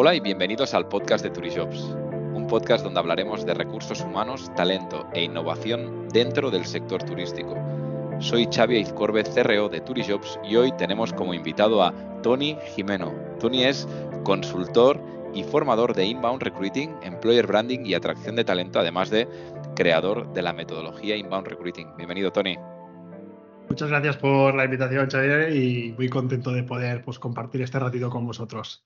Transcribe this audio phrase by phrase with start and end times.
[0.00, 1.80] Hola y bienvenidos al podcast de Turijobs,
[2.32, 7.56] un podcast donde hablaremos de recursos humanos, talento e innovación dentro del sector turístico.
[8.20, 11.92] Soy Xavi Izcorbe, CRO de Turijobs y hoy tenemos como invitado a
[12.22, 13.12] Tony Jimeno.
[13.40, 13.88] Tony es
[14.22, 15.02] consultor
[15.34, 19.26] y formador de Inbound Recruiting, Employer Branding y atracción de talento, además de
[19.74, 21.96] creador de la metodología Inbound Recruiting.
[21.96, 22.56] Bienvenido, Tony.
[23.68, 28.08] Muchas gracias por la invitación, Xavier, y muy contento de poder pues, compartir este ratito
[28.10, 28.84] con vosotros.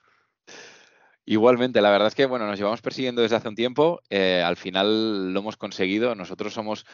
[1.25, 4.01] Igualmente, la verdad es que bueno, nos llevamos persiguiendo desde hace un tiempo.
[4.11, 6.15] Eh, al final lo hemos conseguido.
[6.17, 6.85] Nosotros somos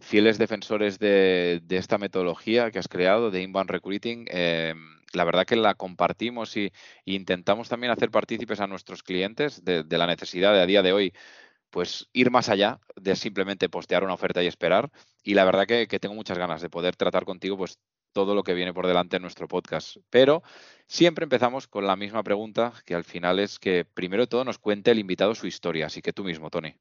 [0.00, 4.26] fieles defensores de, esta metodología que has creado de Inbound Recruiting.
[4.30, 4.74] Eh,
[5.12, 6.72] la verdad que la compartimos y,
[7.04, 11.12] intentamos también hacer partícipes a nuestros clientes de, la necesidad de a día de hoy
[11.70, 14.90] pues ir más allá de simplemente postear una oferta y esperar.
[15.24, 17.80] Y la verdad que, que tengo muchas ganas de poder tratar contigo pues
[18.14, 19.98] todo lo que viene por delante en nuestro podcast.
[20.08, 20.42] Pero
[20.86, 24.58] siempre empezamos con la misma pregunta, que al final es que primero de todo nos
[24.58, 25.86] cuente el invitado su historia.
[25.86, 26.74] Así que tú mismo, Tony.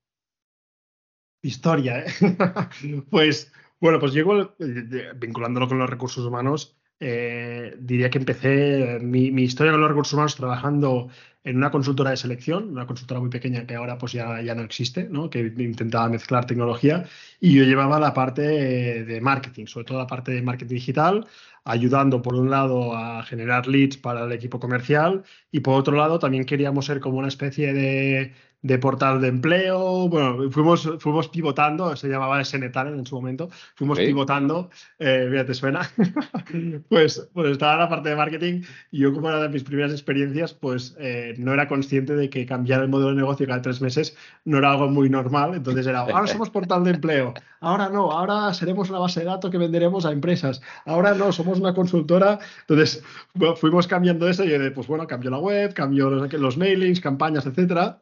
[1.42, 2.06] Historia, ¿eh?
[3.10, 6.78] pues bueno, pues llego eh, vinculándolo con los recursos humanos.
[7.06, 11.10] Eh, diría que empecé mi, historia con los recursos humanos trabajando
[11.44, 14.62] en una consultora de selección, una consultora muy pequeña que ahora pues ya, ya no
[14.62, 15.30] existe, ¿no?
[15.30, 17.04] que intentaba mezclar tecnología
[17.42, 18.42] y yo llevaba la parte
[19.04, 21.28] de marketing, sobre todo la parte de marketing digital,
[21.66, 26.20] ayudando por un lado a generar leads para el equipo comercial y por otro lado
[26.20, 30.10] también queríamos ser como una especie de, de portal de empleo.
[30.10, 35.54] Bueno, fuimos, fuimos pivotando, se llamaba SNTAL en su momento, fuimos pivotando, eh, mira, te
[35.54, 35.82] suena.
[36.90, 38.62] pues, pues estaba en la parte de marketing
[38.92, 42.46] y yo como era de mis primeras experiencias, pues eh, no era consciente de que
[42.46, 45.54] cambiar el modelo de negocio cada tres meses no era algo muy normal.
[45.56, 49.52] Entonces era, ahora somos portal de empleo, ahora no, ahora seremos una base de datos
[49.52, 52.40] que venderemos a empresas, ahora no, somos una consultora.
[52.62, 53.04] Entonces
[53.58, 57.46] fuimos cambiando eso y yo, pues bueno, cambió la web, cambió los, los mailings, campañas,
[57.46, 58.00] etcétera.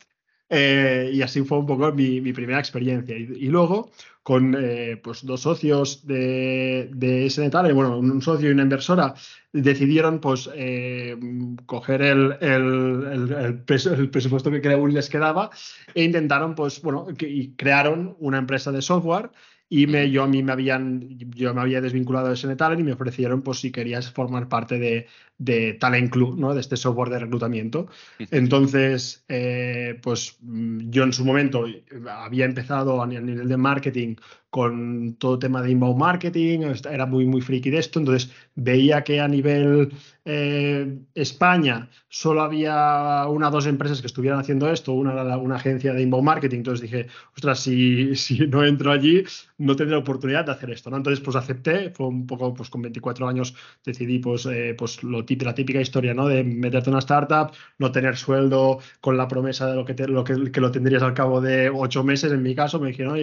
[0.54, 3.18] Eh, y así fue un poco mi, primera experiencia.
[3.18, 3.90] Y, luego,
[4.22, 9.14] con eh, pues dos socios de, de SNTAL, bueno, un socio y una inversora,
[9.54, 11.18] decidieron pues eh,
[11.66, 15.52] coger el, el, el, presupuesto que les quedaba
[15.96, 19.32] e intentaron, pues, bueno, y crearon una empresa de software
[19.74, 22.92] y me, yo a mí me habían, yo me había desvinculado de Talent y me
[22.92, 25.08] ofrecieron pues si querías formar parte de,
[25.42, 26.54] de Talent Club, ¿no?
[26.54, 27.88] De este software de reclutamiento.
[28.30, 31.66] Entonces, eh, pues yo en su momento
[32.08, 34.16] había empezado a nivel de marketing
[34.52, 36.60] con todo tema de inbound marketing,
[36.92, 39.94] era muy, muy friki de esto, entonces veía que a nivel
[40.26, 45.56] eh, España solo había una o dos empresas que estuvieran haciendo esto, una era una
[45.56, 49.24] agencia de inbound marketing, entonces dije, ostras, si, si no entro allí,
[49.58, 50.98] no tendré oportunidad de hacer esto, ¿no?
[50.98, 55.24] Entonces, pues acepté, fue un poco, pues con 24 años decidí, pues, eh, pues lo
[55.40, 56.28] la típica historia, ¿no?
[56.28, 60.24] De meterte en una startup, no tener sueldo con la promesa de lo que, lo
[60.24, 63.18] que, lo tendrías al cabo de ocho meses, en mi caso, me dijeron,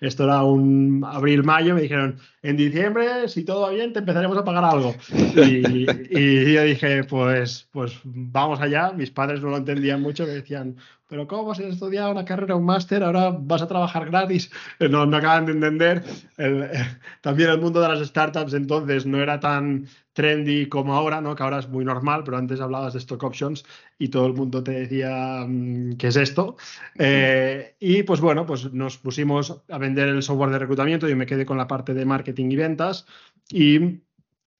[0.00, 4.44] esto era un abril-mayo, me dijeron, en diciembre, si todo va bien, te empezaremos a
[4.44, 4.94] pagar algo.
[5.36, 8.92] Y, y, yo dije, pues, pues vamos allá.
[8.92, 10.76] Mis padres no lo entendían mucho, me decían,
[11.08, 13.02] pero ¿cómo vas a estudiar una carrera, un máster?
[13.02, 14.50] Ahora vas a trabajar gratis.
[14.80, 16.04] No, no acaban de entender.
[17.20, 21.36] también el mundo de las startups entonces no era tan trendy como ahora, ¿no?
[21.36, 23.64] que ahora es muy normal, pero antes hablabas de stock options
[23.98, 26.56] y todo el mundo te decía mm, qué es esto.
[26.98, 31.26] Eh, y pues bueno, pues nos pusimos a vender el software de reclutamiento, yo me
[31.26, 33.06] quedé con la parte de marketing y ventas
[33.50, 34.00] y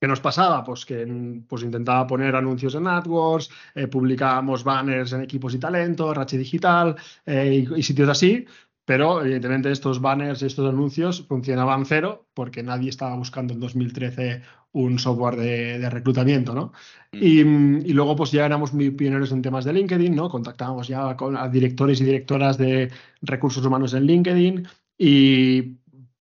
[0.06, 0.62] ¿Qué nos pasaba?
[0.62, 1.04] Pues que
[1.48, 6.94] pues intentaba poner anuncios en AdWords, eh, publicábamos banners en equipos y talento, Rache Digital
[7.26, 8.46] eh, y, sitios así,
[8.84, 14.42] pero evidentemente estos banners y estos anuncios funcionaban cero porque nadie estaba buscando en 2013
[14.74, 16.72] un software de, reclutamiento, ¿no?
[17.12, 17.80] Mm.
[17.84, 20.28] Y, luego pues ya éramos muy pioneros en temas de LinkedIn, ¿no?
[20.28, 22.92] Contactábamos ya con a directores y directoras de
[23.22, 24.68] recursos humanos en LinkedIn
[24.98, 25.78] y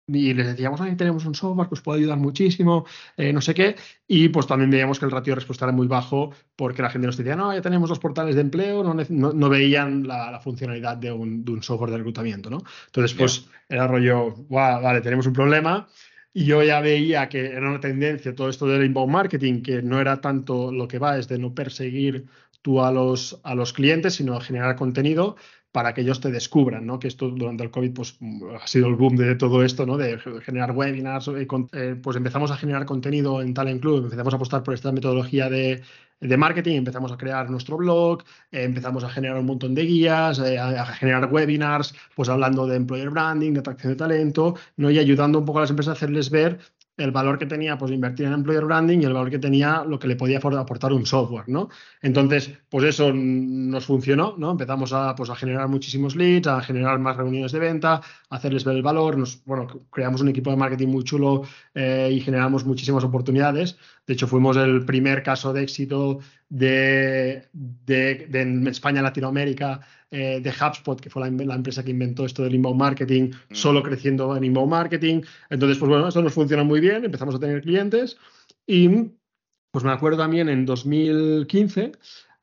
[0.08, 2.86] y les decíamos, ahí tenemos un software que os puede ayudar muchísimo,
[3.16, 3.76] eh, no sé qué,
[4.06, 7.06] y pues también veíamos que el ratio de respuesta era muy bajo porque la gente
[7.06, 11.10] nos decía, no, ya tenemos los portales de empleo, no, no, veían la, funcionalidad de
[11.10, 12.62] un, de un, software de reclutamiento, ¿no?
[12.86, 15.88] Entonces, pues era rollo, wow, vale, tenemos un problema,
[16.32, 20.00] y yo ya veía que era una tendencia todo esto del inbound marketing, que no
[20.00, 22.26] era tanto lo que va, es de no perseguir
[22.62, 25.36] tú a los, a los clientes, sino a generar contenido
[25.76, 26.98] para que ellos te descubran, ¿no?
[26.98, 28.18] Que esto durante el COVID pues,
[28.58, 29.98] ha sido el boom de todo esto, ¿no?
[29.98, 34.36] De generar webinars, eh, eh, pues empezamos a generar contenido en Talent Club, empezamos a
[34.36, 35.82] apostar por esta metodología de,
[36.38, 40.86] marketing, empezamos a crear nuestro blog, eh, empezamos a generar un montón de guías, a,
[40.94, 44.90] generar webinars, pues hablando de employer branding, de atracción de talento, ¿no?
[44.90, 46.58] Y ayudando un poco a las empresas a hacerles ver
[46.96, 49.98] el valor que tenía pues invertir en employer branding y el valor que tenía lo
[49.98, 51.68] que le podía aportar un software, ¿no?
[52.00, 54.52] Entonces, pues eso nos funcionó, ¿no?
[54.52, 58.64] Empezamos a, pues, a generar muchísimos leads, a generar más reuniones de venta, a hacerles
[58.64, 61.42] ver el valor, nos, bueno, creamos un equipo de marketing muy chulo
[61.74, 63.76] eh, y generamos muchísimas oportunidades.
[64.06, 69.80] De hecho, fuimos el primer caso de éxito de, de, en España, Latinoamérica,
[70.10, 73.54] eh, de HubSpot, que fue la, empresa que inventó esto del inbound marketing, mm.
[73.54, 75.22] solo creciendo en inbound marketing.
[75.50, 78.16] Entonces, pues bueno, esto nos funciona muy bien, empezamos a tener clientes
[78.66, 78.88] y
[79.70, 81.92] pues me acuerdo también en 2015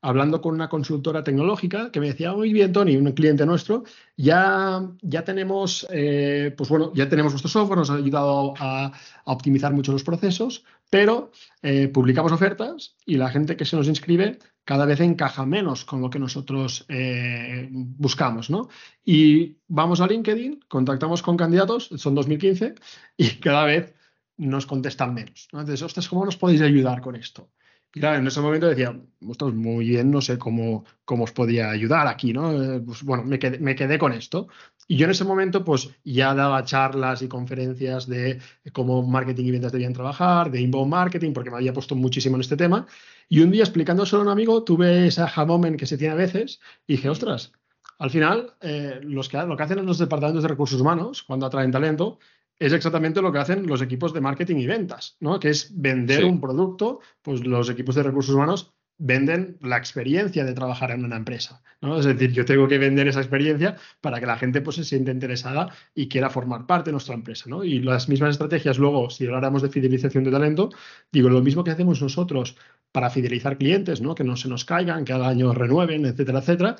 [0.04, 3.84] hablando con una consultora tecnológica que me decía, muy bien, Tony, un cliente nuestro,
[4.18, 8.92] ya, ya tenemos, eh, pues bueno, ya tenemos nuestro software, nos ha ayudado a,
[9.24, 11.32] optimizar mucho los procesos, pero
[11.62, 16.00] eh, publicamos ofertas y la gente que se nos inscribe cada vez encaja menos con
[16.00, 18.68] lo que nosotros eh, buscamos, ¿no?
[19.04, 22.74] Y vamos a LinkedIn, contactamos con candidatos, son 2015,
[23.16, 23.94] y cada vez
[24.36, 25.48] nos contestan menos.
[25.52, 27.50] Entonces, ostras, ¿cómo nos podéis ayudar con esto?
[27.94, 31.70] Y claro, en ese momento decía, ostras, muy bien, no sé cómo, cómo os podía
[31.70, 32.52] ayudar aquí, ¿no?
[32.60, 34.48] Eh, pues bueno, me quedé, me quedé con esto.
[34.88, 38.40] Y yo en ese momento, pues ya daba charlas y conferencias de
[38.72, 42.40] cómo marketing y ventas debían trabajar, de inbound marketing, porque me había puesto muchísimo en
[42.40, 42.86] este tema.
[43.28, 46.16] Y un día explicándoselo a un amigo, tuve ese aha moment que se tiene a
[46.16, 47.52] veces y dije, ostras,
[47.98, 51.70] al final, eh, los que, lo que hacen los departamentos de recursos humanos cuando atraen
[51.70, 52.18] talento
[52.58, 55.40] es exactamente lo que hacen los equipos de marketing y ventas, ¿no?
[55.40, 60.54] Que es vender un producto, pues los equipos de recursos humanos venden la experiencia de
[60.54, 61.98] trabajar en una empresa, ¿no?
[61.98, 65.10] Es decir, yo tengo que vender esa experiencia para que la gente pues, se sienta
[65.10, 67.64] interesada y quiera formar parte de nuestra empresa, ¿no?
[67.64, 70.70] Y las mismas estrategias luego, si habláramos de fidelización de talento,
[71.10, 72.56] digo, lo mismo que hacemos nosotros
[72.92, 74.14] para fidelizar clientes, ¿no?
[74.14, 76.76] Que no se nos caigan, que cada año renueven, etcétera, etcétera,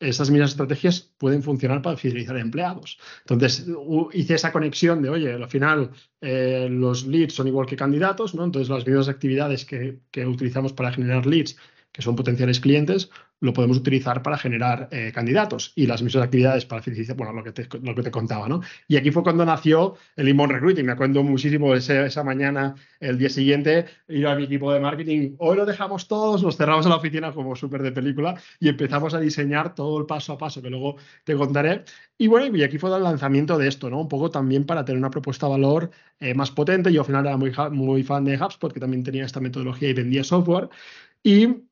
[0.00, 2.98] esas mismas estrategias pueden funcionar para fidelizar empleados.
[3.20, 3.66] Entonces,
[4.12, 8.44] hice esa conexión de, oye, al final eh, los leads son igual que candidatos, ¿no?
[8.44, 11.56] Entonces, las mismas actividades que, que utilizamos para generar leads
[11.92, 16.66] que son potenciales clientes, lo podemos utilizar para generar eh, candidatos y las mismas actividades
[16.66, 18.60] para felicidad, bueno, lo que, te, lo que te contaba, ¿no?
[18.86, 20.86] Y aquí fue cuando nació el Inbound Recruiting.
[20.86, 25.36] Me acuerdo muchísimo esa mañana, el día siguiente, ir a mi equipo de marketing.
[25.38, 29.14] Hoy lo dejamos todos, nos cerramos en la oficina como súper de película y empezamos
[29.14, 31.84] a diseñar todo el paso a paso que luego te contaré.
[32.18, 34.00] Y bueno, y aquí fue el lanzamiento de esto, ¿no?
[34.00, 36.92] Un poco también para tener una propuesta de valor eh, más potente.
[36.92, 39.94] Yo al final era muy, muy fan de HubSpot, que también tenía esta metodología y
[39.94, 40.68] vendía software.
[41.22, 41.69] Y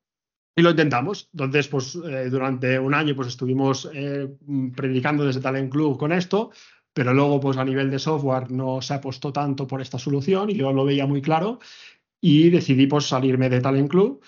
[0.59, 1.29] y lo intentamos.
[1.33, 4.29] Entonces, pues eh, durante un año pues estuvimos eh,
[4.75, 6.51] predicando desde Talent Club con esto,
[6.93, 10.57] pero luego pues a nivel de software no se apostó tanto por esta solución y
[10.57, 11.61] yo lo veía muy claro
[12.21, 14.21] y decidí pues salirme de Talent Club.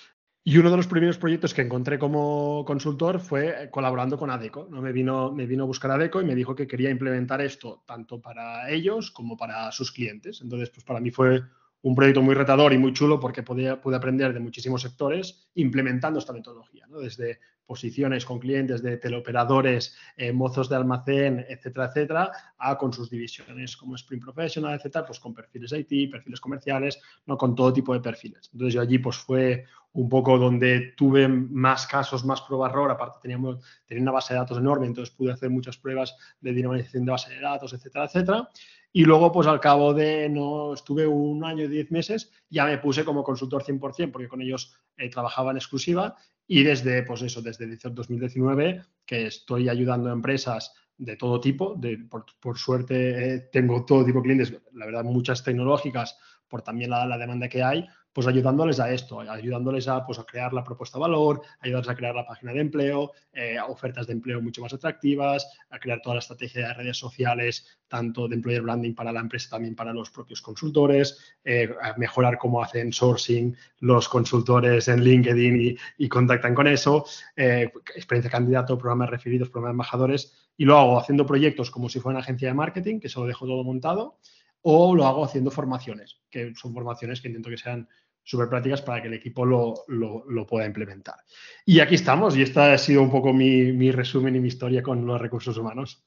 [0.44, 4.68] Y uno de los primeros proyectos que encontré como consultor fue colaborando con Adeco.
[4.70, 4.80] ¿no?
[4.80, 8.20] Me, vino, me vino a buscar Adeco y me dijo que quería implementar esto tanto
[8.20, 10.40] para ellos como para sus clientes.
[10.42, 11.42] Entonces, pues para mí fue
[11.82, 16.18] un proyecto muy retador y muy chulo porque podía, pude aprender de muchísimos sectores implementando
[16.18, 17.00] esta metodología, ¿no?
[17.00, 17.40] desde
[17.70, 23.76] posiciones con clientes de teleoperadores, eh, mozos de almacén, etcétera, etcétera, a con sus divisiones
[23.76, 28.00] como Sprint Professional, etcétera, pues con perfiles IT, perfiles comerciales, no con todo tipo de
[28.00, 28.50] perfiles.
[28.52, 33.18] Entonces yo allí pues fue un poco donde tuve más casos, más prueba error, aparte
[33.22, 37.12] teníamos, tenía una base de datos enorme, entonces pude hacer muchas pruebas de dinamización de
[37.12, 38.48] base de datos, etcétera, etcétera.
[38.92, 42.78] Y luego, pues al cabo de, no estuve un año y diez meses, ya me
[42.78, 46.16] puse como consultor 100%, porque con ellos eh, trabajaba en exclusiva.
[46.46, 51.98] Y desde, pues eso, desde 2019, que estoy ayudando a empresas de todo tipo, de,
[52.40, 57.06] por, suerte eh, tengo todo tipo de clientes, la verdad muchas tecnológicas, por también la,
[57.06, 60.98] la demanda que hay, pues ayudándoles a esto, ayudándoles a, pues, a crear la propuesta
[60.98, 64.72] de valor, ayudarles a crear la página de empleo, eh, ofertas de empleo mucho más
[64.72, 69.20] atractivas, a crear toda la estrategia de redes sociales, tanto de employer branding para la
[69.20, 75.04] empresa, también para los propios consultores, eh, a mejorar cómo hacen sourcing los consultores en
[75.04, 77.04] LinkedIn y, contactan con eso,
[77.36, 82.18] eh, experiencia candidato, programas referidos, programas embajadores, y lo hago haciendo proyectos como si fuera
[82.18, 84.18] una agencia de marketing, que se lo dejo todo montado,
[84.62, 87.88] o lo hago haciendo formaciones, que son formaciones que intento que sean
[88.22, 91.16] súper prácticas para que el equipo lo, lo, pueda implementar.
[91.64, 94.82] Y aquí estamos, y esta ha sido un poco mi, mi resumen y mi historia
[94.82, 96.04] con los recursos humanos.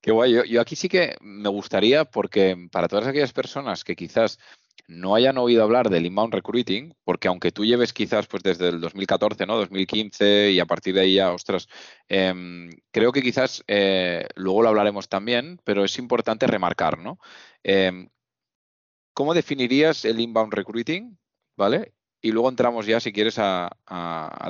[0.00, 0.42] Qué guay.
[0.48, 4.38] Yo, aquí sí que me gustaría, porque para todas aquellas personas que quizás
[4.86, 8.80] no hayan oído hablar del inbound recruiting, porque aunque tú lleves quizás pues desde el
[8.80, 9.56] 2014, ¿no?
[9.56, 11.68] 2015 y a partir de ahí ya, ostras,
[12.08, 17.18] em, creo que quizás eh, luego lo hablaremos también, pero es importante remarcar, ¿no?
[17.62, 18.08] Em,
[19.18, 21.18] ¿Cómo definirías el inbound recruiting?
[21.56, 21.92] ¿Vale?
[22.20, 23.68] Y luego entramos ya, si quieres, a,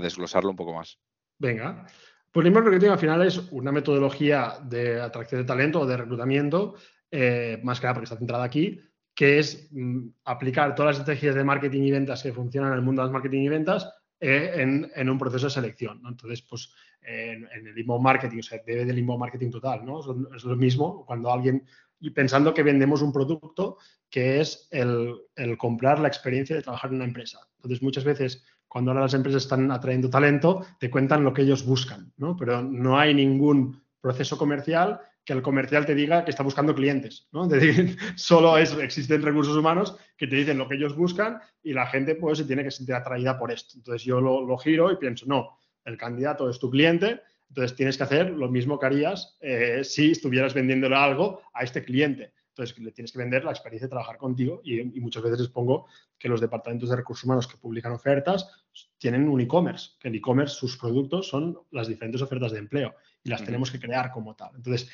[0.03, 0.99] desglosarlo un poco más.
[1.39, 1.87] Venga.
[2.31, 5.97] Pues el inbound recruiting al final es una metodología de atracción de talento o de
[5.97, 6.75] reclutamiento,
[7.11, 8.81] eh, más que nada porque está centrada aquí,
[9.15, 12.85] que es mm, aplicar todas las estrategias de marketing y ventas que funcionan en el
[12.85, 16.03] mundo de las marketing y ventas eh, en, un proceso de selección.
[16.07, 20.01] Entonces, pues en, el inbound marketing, o sea, debe del inbound marketing total, ¿no?
[20.35, 21.65] Es, lo mismo cuando alguien,
[22.01, 23.79] y pensando que vendemos un producto
[24.11, 25.17] que es el,
[25.57, 27.41] comprar la experiencia de trabajar en una empresa.
[27.57, 31.65] Entonces, muchas veces cuando ahora las empresas están atrayendo talento, te cuentan lo que ellos
[31.65, 32.37] buscan, ¿no?
[32.37, 37.29] Pero no hay ningún proceso comercial que el comercial te diga que está buscando clientes,
[37.33, 37.49] ¿no?
[38.17, 42.15] Solo es, existen recursos humanos que te dicen lo que ellos buscan y la gente
[42.15, 43.75] pues se tiene que sentir atraída por esto.
[43.77, 48.05] Entonces yo lo, giro y pienso, no, el candidato es tu cliente, entonces tienes que
[48.05, 52.33] hacer lo mismo que harías eh, si estuvieras vendiéndole algo a este cliente.
[52.59, 55.49] Entonces le tienes que vender la experiencia de trabajar contigo y, y muchas veces les
[55.49, 55.87] pongo
[56.19, 58.65] que los departamentos de recursos humanos que publican ofertas
[58.99, 63.31] tienen un e-commerce, que el e-commerce, sus productos son las diferentes ofertas de empleo y
[63.31, 64.51] las tenemos que crear como tal.
[64.57, 64.91] Entonces,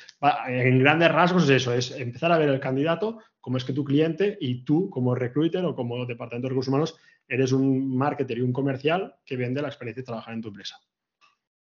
[0.47, 3.83] en grandes rasgos es eso, es empezar a ver el candidato como es que tu
[3.83, 6.95] cliente y tú como recruiter o como departamento de recursos humanos
[7.27, 10.79] eres un marketer y un comercial que vende la experiencia de trabajar en tu empresa.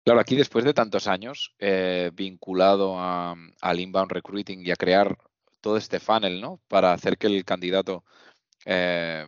[0.04, 5.18] Claro, aquí después de tantos años eh, vinculado al inbound recruiting y a crear
[5.62, 6.62] todo este funnel, ¿no?
[6.68, 8.04] Para hacer que el candidato
[8.66, 9.26] eh,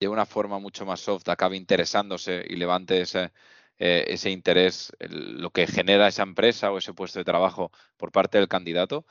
[0.00, 3.32] de una forma mucho más soft acabe interesándose y levante ese,
[3.78, 8.38] eh, ese interés, lo que genera esa empresa o ese puesto de trabajo por parte
[8.38, 9.06] del candidato.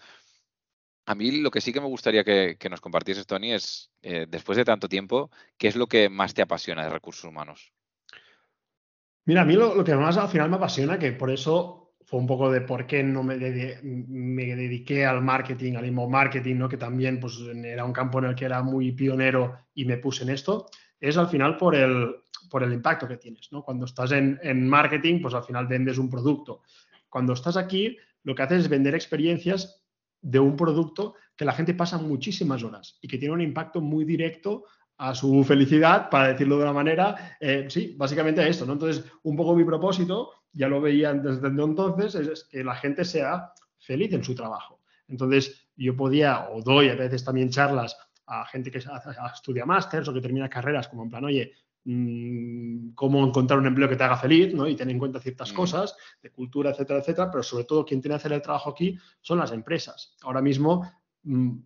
[1.05, 4.57] A mí lo que sí que me gustaría que, nos compartieses, Tony, es, eh, después
[4.57, 7.73] de tanto tiempo, ¿qué es lo que más te apasiona de recursos humanos?
[9.25, 12.25] Mira, a mí lo, que más al final me apasiona, que por eso fue un
[12.25, 13.35] poco de por qué no me,
[13.83, 16.67] me dediqué al marketing, al inbound marketing, ¿no?
[16.67, 20.23] que también pues, era un campo en el que era muy pionero y me puse
[20.23, 20.65] en esto,
[20.99, 22.15] es al final por el,
[22.49, 23.49] por el impacto que tienes.
[23.51, 23.61] ¿no?
[23.61, 26.63] Cuando estás en, marketing, pues al final vendes un producto.
[27.09, 29.83] Cuando estás aquí, lo que haces es vender experiencias
[30.19, 34.03] de un producto que la gente pasa muchísimas horas y que tiene un impacto muy
[34.03, 34.63] directo
[34.97, 38.73] a su felicidad, para decirlo de una manera, eh, sí, básicamente esto, ¿no?
[38.73, 43.53] Entonces, un poco mi propósito, ya lo veía desde entonces, es que la gente sea
[43.77, 44.81] feliz en su trabajo.
[45.07, 48.79] Entonces, yo podía, o doy a veces también charlas a gente que
[49.33, 51.53] estudia másters o que termina carreras, como en plan, oye,
[51.85, 54.67] Mm, cómo encontrar un empleo que te haga feliz, ¿no?
[54.67, 55.55] Y tener en cuenta ciertas mm.
[55.55, 58.97] cosas de cultura, etcétera, etcétera, pero sobre todo quien tiene que hacer el trabajo aquí
[59.21, 60.15] son las empresas.
[60.21, 60.91] Ahora mismo
[61.23, 61.57] mm,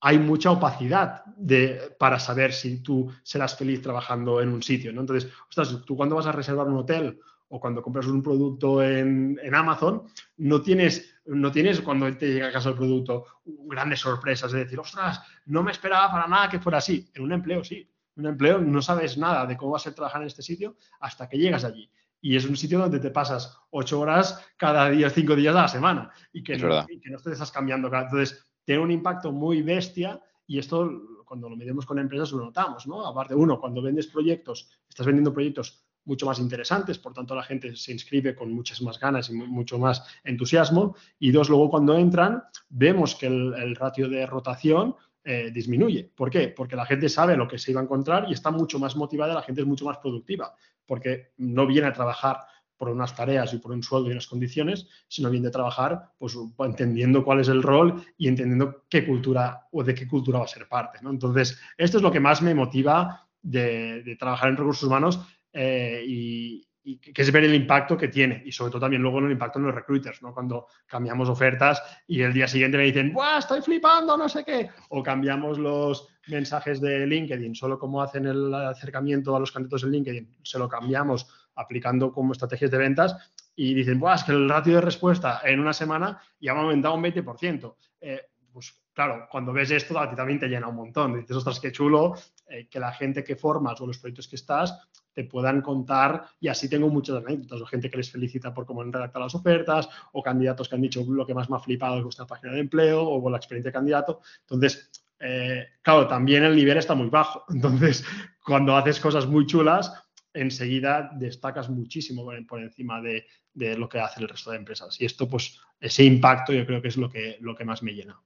[0.00, 5.02] hay mucha opacidad de, para saber si tú serás feliz trabajando en un sitio, ¿no?
[5.02, 7.20] Entonces, ostras, tú cuando vas a reservar un hotel
[7.50, 10.04] o cuando compras un producto en, Amazon,
[10.38, 14.78] no tienes, no tienes cuando te llega a casa el producto grandes sorpresas de decir,
[14.78, 17.10] ostras, no me esperaba para nada que fuera así.
[17.14, 17.90] En un empleo sí
[18.20, 21.28] un empleo, no sabes nada de cómo va a ser trabajar en este sitio hasta
[21.28, 21.90] que llegas allí.
[22.20, 25.68] Y es un sitio donde te pasas ocho horas cada día, cinco días a la
[25.68, 27.88] semana y que, no, que no te estás cambiando.
[27.88, 30.90] Entonces, tiene un impacto muy bestia y esto
[31.24, 33.06] cuando lo medimos con empresas lo notamos, ¿no?
[33.06, 37.76] Aparte, uno, cuando vendes proyectos, estás vendiendo proyectos mucho más interesantes, por tanto la gente
[37.76, 40.96] se inscribe con muchas más ganas y mucho más entusiasmo.
[41.18, 46.10] Y dos, luego cuando entran, vemos que el ratio de rotación eh, disminuye.
[46.16, 46.48] ¿Por qué?
[46.48, 49.34] Porque la gente sabe lo que se iba a encontrar y está mucho más motivada,
[49.34, 50.54] la gente es mucho más productiva,
[50.86, 52.38] porque no viene a trabajar
[52.78, 56.38] por unas tareas y por un sueldo y unas condiciones, sino viene a trabajar pues,
[56.60, 60.48] entendiendo cuál es el rol y entendiendo qué cultura o de qué cultura va a
[60.48, 61.00] ser parte.
[61.02, 65.20] Entonces, esto es lo que más me motiva de, trabajar en recursos humanos
[65.52, 66.66] eh, y,
[66.98, 69.66] que es ver el impacto que tiene y sobre todo también luego el impacto en
[69.66, 70.32] los recruiters, ¿no?
[70.32, 74.70] Cuando cambiamos ofertas y el día siguiente me dicen, ¡buah, estoy flipando, no sé qué!
[74.88, 79.90] O cambiamos los mensajes de LinkedIn, solo como hacen el acercamiento a los candidatos en
[79.92, 83.14] LinkedIn, se lo cambiamos aplicando como estrategias de ventas
[83.54, 86.62] y dicen, ¡buah, es que el ratio de respuesta en una semana ya me ha
[86.62, 87.76] aumentado un 20%!
[88.00, 91.14] Eh, pues claro, cuando ves esto a ti también te llena un montón.
[91.20, 92.14] Dices, ostras, qué chulo
[92.48, 94.78] eh, que la gente que formas o los proyectos que estás
[95.12, 98.82] te puedan contar y así tengo muchas anécdotas, o gente que les felicita por cómo
[98.82, 101.98] han redactado las ofertas, o candidatos que han dicho lo que más me ha flipado
[101.98, 104.20] es vuestra página de empleo o la experiencia de candidato.
[104.42, 104.90] Entonces,
[105.20, 107.44] eh, claro, también el nivel está muy bajo.
[107.50, 108.04] Entonces,
[108.44, 109.92] cuando haces cosas muy chulas,
[110.32, 115.00] enseguida destacas muchísimo por encima de, lo que hace el resto de empresas.
[115.00, 117.92] Y esto, pues, ese impacto yo creo que es lo que, lo que más me
[117.92, 118.20] llena.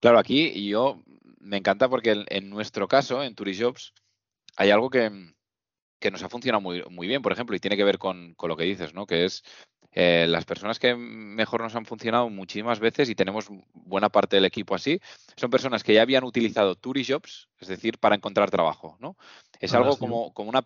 [0.00, 1.02] Claro, aquí yo
[1.40, 3.92] me encanta porque en, nuestro caso, en Turijobs,
[4.56, 5.34] hay algo que,
[5.98, 8.56] que nos ha funcionado muy, muy bien, por ejemplo, y tiene que ver con, lo
[8.56, 9.06] que dices, ¿no?
[9.06, 9.42] Que es
[9.92, 14.44] eh, las personas que mejor nos han funcionado muchísimas veces y tenemos buena parte del
[14.44, 15.00] equipo así,
[15.36, 19.16] son personas que ya habían utilizado Turijobs, es decir, para encontrar trabajo, ¿no?
[19.60, 20.62] Es algo como, como una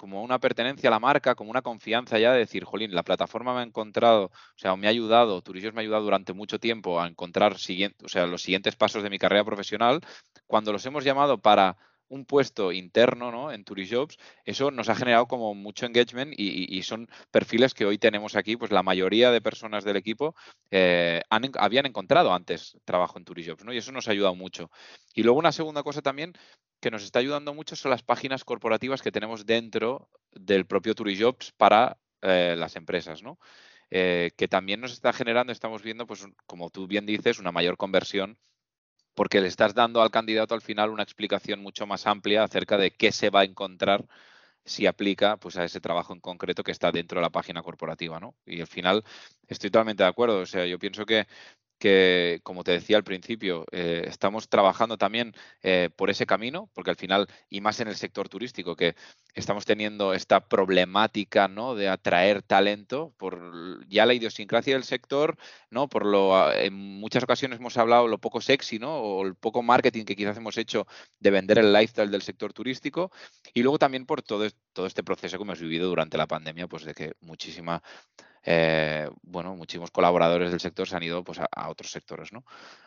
[0.00, 3.52] como una pertenencia a la marca, como una confianza ya de decir, jolín, la plataforma
[3.52, 6.98] me ha encontrado, o sea, me ha ayudado, Turijobs me ha ayudado durante mucho tiempo
[6.98, 10.00] a encontrar o sea, los siguientes pasos de mi carrera profesional.
[10.46, 11.76] Cuando los hemos llamado para
[12.10, 13.52] un puesto interno ¿no?
[13.52, 18.36] en Turijobs, eso nos ha generado como mucho engagement y, son perfiles que hoy tenemos
[18.36, 20.34] aquí, pues la mayoría de personas del equipo
[20.70, 23.72] eh, habían encontrado antes trabajo en Turijobs, ¿no?
[23.72, 24.70] Y eso nos ha ayudado mucho.
[25.14, 26.32] Y luego una segunda cosa también
[26.80, 31.52] que nos está ayudando mucho son las páginas corporativas que tenemos dentro del propio Turijobs
[31.52, 33.38] para eh, las empresas, ¿no?
[33.90, 37.76] Eh, que también nos está generando, estamos viendo, pues como tú bien dices, una mayor
[37.76, 38.38] conversión
[39.20, 42.92] porque le estás dando al candidato al final una explicación mucho más amplia acerca de
[42.92, 44.06] qué se va a encontrar
[44.64, 48.18] si aplica pues a ese trabajo en concreto que está dentro de la página corporativa,
[48.18, 48.34] ¿no?
[48.46, 49.04] Y al final
[49.46, 50.38] estoy totalmente de acuerdo.
[50.40, 51.26] O sea, yo pienso que
[51.80, 56.90] que, como te decía al principio, eh, estamos trabajando también eh, por ese camino, porque
[56.90, 58.94] al final, y más en el sector turístico, que
[59.34, 61.74] estamos teniendo esta problemática ¿no?
[61.74, 65.38] de atraer talento por ya la idiosincrasia del sector,
[65.70, 65.88] ¿no?
[65.88, 68.98] por lo en muchas ocasiones hemos hablado lo poco sexy, ¿no?
[68.98, 70.86] o el poco marketing que quizás hemos hecho
[71.18, 73.10] de vender el lifestyle del sector turístico,
[73.54, 76.84] y luego también por todo, todo este proceso que hemos vivido durante la pandemia, pues
[76.84, 77.82] de que muchísima
[78.42, 82.44] eh, bueno, muchísimos colaboradores del sector se han ido pues, a, otros sectores, ¿no?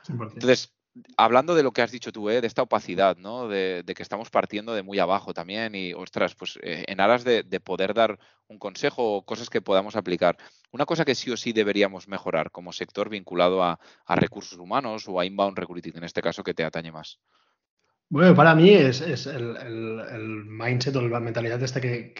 [0.08, 0.74] Entonces,
[1.18, 2.42] hablando de lo que has dicho tú, ¿eh?
[2.42, 3.48] de esta opacidad, ¿no?
[3.48, 7.44] De, que estamos partiendo de muy abajo también y, ostras, pues eh, en aras de,
[7.60, 10.38] poder dar un consejo o cosas que podamos aplicar.
[10.72, 15.20] Una cosa que sí o sí deberíamos mejorar como sector vinculado a, recursos humanos o
[15.20, 17.20] a inbound recruiting, en este caso, que te atañe más.
[18.13, 22.13] Bueno, para mí es, el, mindset o la mentalidad esta que,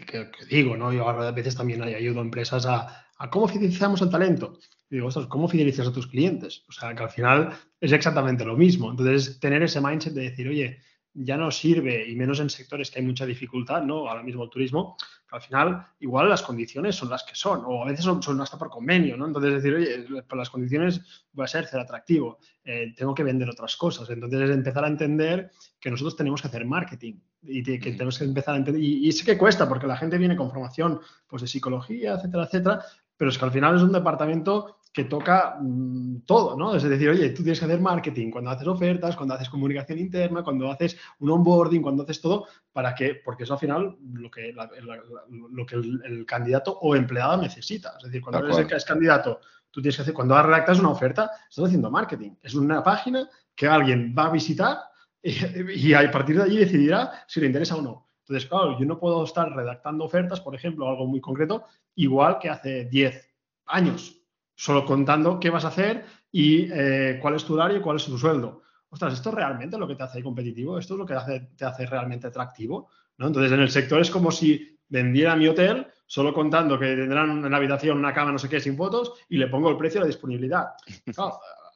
[0.50, 0.91] digo, ¿no?
[0.91, 4.57] Yo a veces también ayudo a empresas a, a cómo fidelizamos el talento.
[4.89, 6.63] Y digo, ¿cómo fidelizas a tus clientes?
[6.67, 8.89] O sea, que al final es exactamente lo mismo.
[8.89, 10.79] Entonces, tener ese mindset de decir, oye,
[11.13, 14.10] ya no sirve, y menos en sectores que hay mucha dificultad, ¿no?
[14.10, 14.98] Ahora mismo el turismo,
[15.32, 18.70] al final igual las condiciones son las que son, o a veces son, hasta por
[18.70, 19.27] convenio, ¿no?
[19.27, 21.01] Entonces decir, oye, para las condiciones
[21.38, 24.10] va a ser ser atractivo, eh, tengo que vender otras cosas.
[24.10, 28.56] Entonces empezar a entender que nosotros tenemos que hacer marketing y que tenemos que empezar
[28.56, 31.47] a entender, y, y sé que cuesta porque la gente viene con formación pues, de
[31.47, 32.86] psicología, etcétera, etcétera,
[33.17, 36.75] pero es que al final es un departamento que toca mm, todo, ¿no?
[36.75, 40.43] Es decir, oye, tú tienes que hacer marketing cuando haces ofertas, cuando haces comunicación interna,
[40.43, 43.19] cuando haces un onboarding, cuando haces todo, ¿para qué?
[43.25, 47.95] Porque eso al final lo que, lo que el, candidato o empleado necesita.
[47.97, 51.65] Es decir, cuando eres el candidato, tú tienes que hacer, cuando redactas una oferta, estás
[51.65, 52.36] haciendo marketing.
[52.43, 54.77] Es una página que alguien va a visitar
[55.23, 58.10] y, y a partir de allí decidirá si le interesa o no.
[58.19, 62.49] Entonces, claro, yo no puedo estar redactando ofertas, por ejemplo, algo muy concreto, igual que
[62.49, 63.34] hace 10
[63.65, 64.22] años
[64.56, 68.06] solo contando qué vas a hacer y eh, cuál es tu horario y cuál es
[68.06, 68.62] tu sueldo.
[68.89, 70.78] Ostras, ¿esto es realmente lo que te hace competitivo?
[70.78, 71.16] ¿Esto es lo que
[71.56, 72.89] te hace realmente atractivo?
[73.18, 73.28] ¿no?
[73.28, 77.50] Entonces, en el sector es como si vendiera mi hotel solo contando que tendrán en
[77.50, 80.02] la habitación una cama, no sé qué, sin fotos, y le pongo el precio y
[80.02, 80.68] la disponibilidad.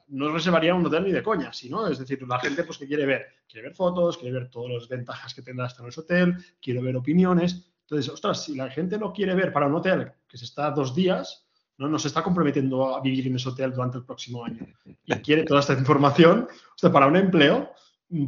[0.10, 3.08] no reservaría un hotel ni de coña, sino, es decir, la gente pues que quiere
[3.08, 6.38] ver, quiere ver fotos, quiere ver todas las ventajas que tendrá estar en ese hotel,
[6.62, 7.72] quiere ver opiniones.
[7.82, 10.94] Entonces, ostras, si la gente no quiere ver para un hotel que se está dos
[10.94, 11.47] días,
[11.78, 11.88] ¿no?
[11.88, 14.66] Nos está comprometiendo a vivir en ese hotel durante el próximo año
[15.06, 16.48] y quiere toda esta información.
[16.82, 17.72] O para un empleo,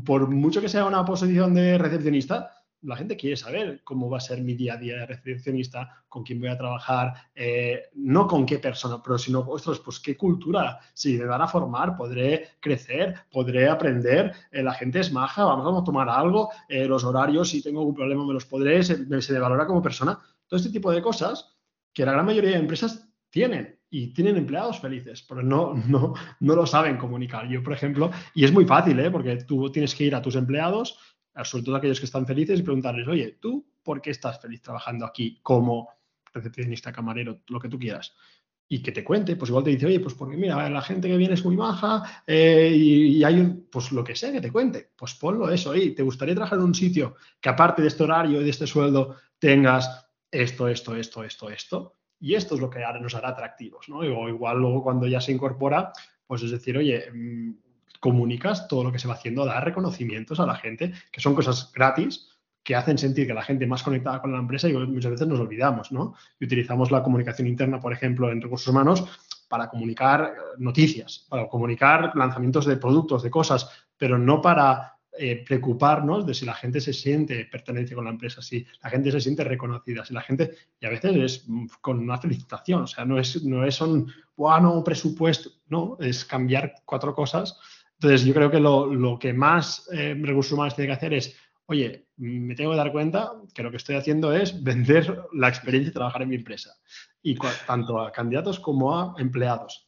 [0.05, 4.21] por mucho que sea una posición de recepcionista, la gente quiere saber cómo va a
[4.21, 8.45] ser mi día a día de recepcionista, con quién voy a trabajar, eh, no con
[8.45, 10.79] qué persona, pero sino, ostras, pues qué cultura.
[10.93, 15.81] Si me van a formar, podré crecer, podré aprender, eh, la gente es maja, vamos
[15.81, 19.39] a tomar algo, eh, los horarios, si tengo algún problema me los podré, se, se
[19.39, 20.17] valora como persona.
[20.47, 21.57] Todo este tipo de cosas
[21.93, 26.55] que la gran mayoría de empresas tienen y tienen empleados felices, pero no, no, no
[26.55, 27.47] lo saben comunicar.
[27.49, 29.11] Yo, por ejemplo, y es muy fácil, ¿eh?
[29.11, 30.99] porque tú tienes que ir a tus empleados,
[31.43, 35.05] sobre todo aquellos que están felices, y preguntarles, oye, ¿tú por qué estás feliz trabajando
[35.05, 35.89] aquí como
[36.33, 38.13] recepcionista, camarero, lo que tú quieras?
[38.71, 41.17] Y que te cuente, pues igual te dice, oye, pues porque mira, la gente que
[41.17, 44.91] viene es muy maja eh, y, hay un, pues lo que sea que te cuente,
[44.95, 45.95] pues ponlo eso ahí.
[45.95, 49.15] ¿Te gustaría trabajar en un sitio que aparte de este horario y de este sueldo
[49.39, 51.98] tengas esto, esto, esto, esto, esto?
[52.19, 53.99] Y esto es lo que nos hará atractivos, ¿no?
[53.99, 55.93] O igual luego cuando ya se incorpora,
[56.27, 57.53] pues es decir, oye, mm,
[57.99, 61.71] comunicas todo lo que se va haciendo, dar reconocimientos a la gente, que son cosas
[61.73, 62.29] gratis,
[62.63, 65.39] que hacen sentir que la gente más conectada con la empresa y muchas veces nos
[65.39, 66.13] olvidamos, ¿no?
[66.39, 69.05] Y utilizamos la comunicación interna, por ejemplo, en recursos humanos
[69.47, 75.43] para comunicar eh, noticias, para comunicar lanzamientos de productos, de cosas, pero no para eh,
[75.45, 79.21] preocuparnos de si la gente se siente pertenencia con la empresa, si la gente se
[79.21, 83.05] siente reconocida, si la gente, y a veces es mm, con una felicitación, o sea,
[83.05, 87.59] no es, no es un, bueno, presupuesto, no, es cambiar cuatro cosas.
[87.93, 91.35] Entonces, yo creo que lo, que más eh, recursos humanos tiene que hacer es
[91.69, 95.89] oye, me tengo que dar cuenta que lo que estoy haciendo es vender la experiencia
[95.89, 96.75] de trabajar en mi empresa,
[97.21, 99.87] y tanto a candidatos como a empleados.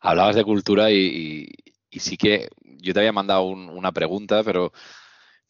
[0.00, 1.50] Hablabas de cultura y,
[1.90, 2.48] sí que
[2.84, 4.72] yo te había mandado una pregunta, pero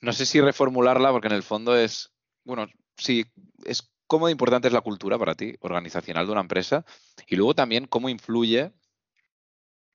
[0.00, 2.12] no sé si reformularla porque en el fondo es,
[2.44, 2.66] bueno,
[2.96, 3.24] sí,
[3.64, 6.84] es cómo importante es la cultura para ti, organizacional de una empresa,
[7.26, 8.72] y luego también cómo influye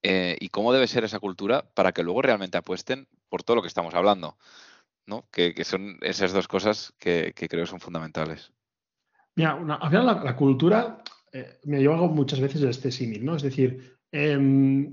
[0.02, 3.62] eh, y cómo debe ser esa cultura para que luego realmente apuesten por todo lo
[3.62, 4.38] que estamos hablando,
[5.06, 5.28] ¿no?
[5.32, 8.52] Que, son esas dos cosas que, creo son fundamentales.
[9.36, 13.36] Mira, al final la, cultura, eh, me llevo muchas veces este símil, ¿no?
[13.36, 14.90] Es decir, em,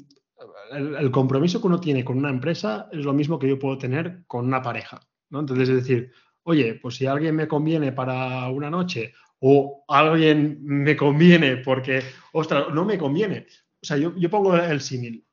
[0.73, 4.25] el, compromiso que uno tiene con una empresa es lo mismo que yo puedo tener
[4.27, 5.01] con una pareja,
[5.31, 5.41] ¿no?
[5.41, 6.13] Entonces, es decir,
[6.45, 12.03] oye, pues si alguien me conviene para una noche o alguien me conviene porque,
[12.33, 13.47] ostras, no me conviene.
[13.83, 15.27] O sea, yo, yo pongo el símil.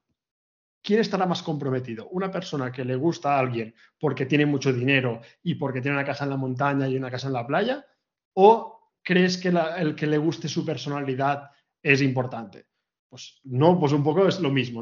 [0.81, 2.09] ¿Quién estará más comprometido?
[2.09, 6.05] ¿Una persona que le gusta a alguien porque tiene mucho dinero y porque tiene una
[6.05, 7.85] casa en la montaña y una casa en la playa?
[8.33, 12.65] ¿O crees que el que le guste su personalidad es importante?
[13.13, 14.81] Pues no, pues un poco es lo mismo.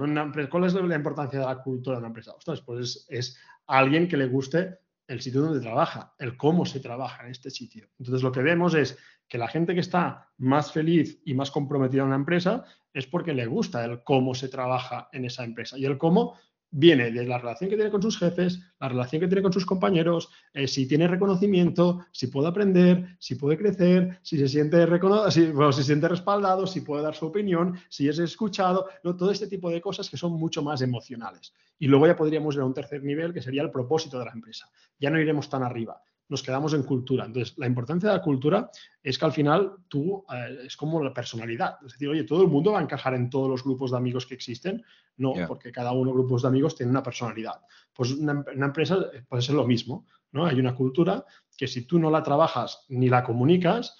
[0.49, 2.31] ¿Cuál es la importancia de la cultura de una empresa?
[2.31, 7.25] Ostras, pues es, alguien que le guste el sitio donde trabaja, el cómo se trabaja
[7.25, 7.89] en este sitio.
[7.99, 12.03] Entonces lo que vemos es que la gente que está más feliz y más comprometida
[12.03, 12.63] en una empresa
[12.93, 15.77] es porque le gusta el cómo se trabaja en esa empresa.
[15.77, 16.37] Y el cómo
[16.71, 19.65] viene de la relación que tiene con sus jefes, la relación que tiene con sus
[19.65, 24.87] compañeros, eh, si tiene reconocimiento, si puede aprender, si puede crecer, si se siente,
[25.29, 29.69] si, se siente respaldado, si puede dar su opinión, si es escuchado, todo este tipo
[29.69, 31.53] de cosas que son mucho más emocionales.
[31.77, 34.31] Y luego ya podríamos ir a un tercer nivel que sería el propósito de la
[34.31, 34.69] empresa.
[34.99, 36.01] Ya no iremos tan arriba
[36.31, 37.25] nos quedamos en cultura.
[37.25, 38.71] Entonces, la importancia de la cultura
[39.03, 41.75] es que al final tú eh, es como la personalidad.
[41.85, 44.25] Es decir, oye, todo el mundo va a encajar en todos los grupos de amigos
[44.25, 44.81] que existen.
[45.17, 47.61] No, porque cada uno de los grupos de amigos tiene una personalidad.
[47.93, 50.07] Pues una, empresa puede ser lo mismo.
[50.31, 50.45] ¿no?
[50.45, 51.25] Hay una cultura
[51.57, 53.97] que si tú no la trabajas ni la comunicas,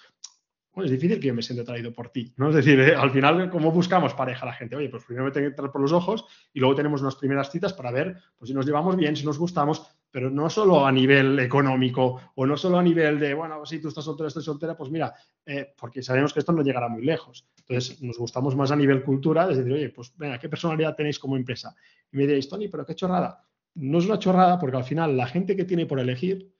[0.71, 2.47] pues es difícil que yo me sienta atraído por ti, ¿no?
[2.47, 4.77] Es decir, eh, al final, ¿cómo buscamos pareja la gente?
[4.77, 7.51] Oye, pues primero me tengo que entrar por los ojos y luego tenemos unas primeras
[7.51, 10.91] citas para ver pues, si nos llevamos bien, si nos gustamos, pero no solo a
[10.91, 14.75] nivel económico o no solo a nivel de, bueno, si tú estás soltero, estoy soltera,
[14.75, 15.13] pues mira,
[15.45, 17.47] eh, porque sabemos que esto no llegará muy lejos.
[17.59, 21.17] Entonces, nos gustamos más a nivel cultural, es decir, oye, pues venga, ¿qué personalidad tenéis
[21.17, 21.73] como empresa?
[22.11, 23.47] Y me diréis, Tony, pero qué chorrada.
[23.75, 26.53] No es una chorrada porque al final la gente que tiene por elegir,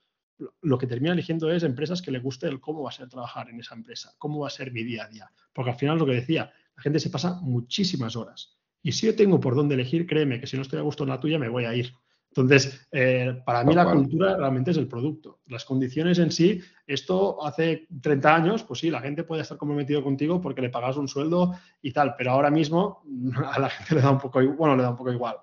[0.62, 3.50] lo que termina eligiendo es empresas que le guste el cómo va a ser trabajar
[3.50, 5.32] en esa empresa, cómo va a ser mi día a día.
[5.54, 8.58] Porque al final lo que decía, la gente se pasa muchísimas horas.
[8.82, 11.10] Y si yo tengo por dónde elegir, créeme que si no estoy a gusto en
[11.10, 11.94] la tuya, me voy a ir.
[12.34, 15.42] Entonces, eh, para mí la cultura realmente es el producto.
[15.48, 20.02] Las condiciones en sí, esto hace 30 años, pues sí, la gente puede estar comprometido
[20.02, 23.04] contigo porque le pagas un sueldo y tal, pero ahora mismo
[23.46, 25.36] a la gente le da un poco, bueno, le da un poco igual.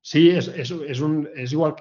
[0.00, 1.76] Sí, es, es, un, es igual,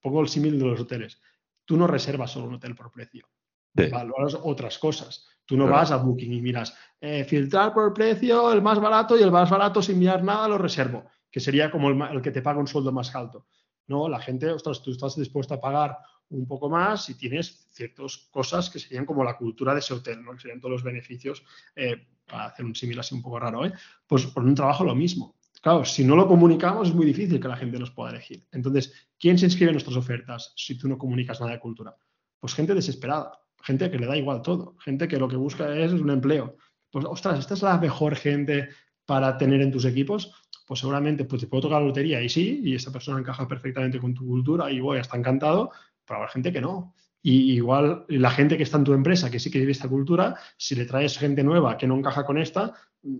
[0.00, 1.20] pongo el símil de los hoteles.
[1.66, 3.28] Tú no reservas solo un hotel por precio,
[3.74, 5.26] valoras otras cosas.
[5.44, 9.22] Tú no vas a Booking y miras, eh, filtrar por precio, el más barato y
[9.22, 12.58] el más barato sin mirar nada lo reservo, que sería como el que te paga
[12.58, 13.46] un sueldo más alto.
[13.88, 15.98] No, la gente, ostras, tú estás dispuesto a pagar
[16.30, 20.22] un poco más si tienes ciertas cosas que serían como la cultura de ese hotel,
[20.24, 20.32] ¿no?
[20.32, 21.44] Que serían todos los beneficios,
[21.74, 23.72] eh, para hacer un símil así un poco raro, ¿eh?
[24.06, 25.36] Pues por un trabajo lo mismo.
[25.62, 28.46] Claro, si no lo comunicamos es muy difícil que la gente nos pueda elegir.
[28.52, 31.96] Entonces, ¿quién se inscribe en nuestras ofertas si tú no comunicas nada de cultura?
[32.38, 35.92] Pues gente desesperada, gente que le da igual todo, gente que lo que busca es
[35.92, 36.56] un empleo.
[36.90, 38.68] Pues, ostras, esta es la mejor gente
[39.04, 40.32] para tener en tus equipos
[40.66, 44.00] pues seguramente pues, te puedo tocar la lotería y sí, y esa persona encaja perfectamente
[44.00, 45.70] con tu cultura y voy, está encantado,
[46.04, 46.94] pero habrá gente que no.
[47.22, 50.36] Y igual la gente que está en tu empresa, que sí que vive esta cultura,
[50.56, 52.74] si le traes gente nueva que no encaja con esta,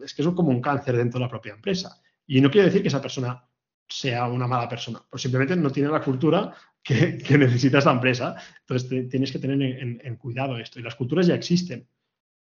[0.05, 2.01] es que es como un cáncer dentro de la propia empresa.
[2.27, 3.45] Y no quiere decir que esa persona
[3.89, 8.37] sea una mala persona, pues simplemente no tiene la cultura que, necesita esta empresa.
[8.61, 10.79] Entonces tienes que tener en, en, cuidado esto.
[10.79, 11.89] Y las culturas ya existen.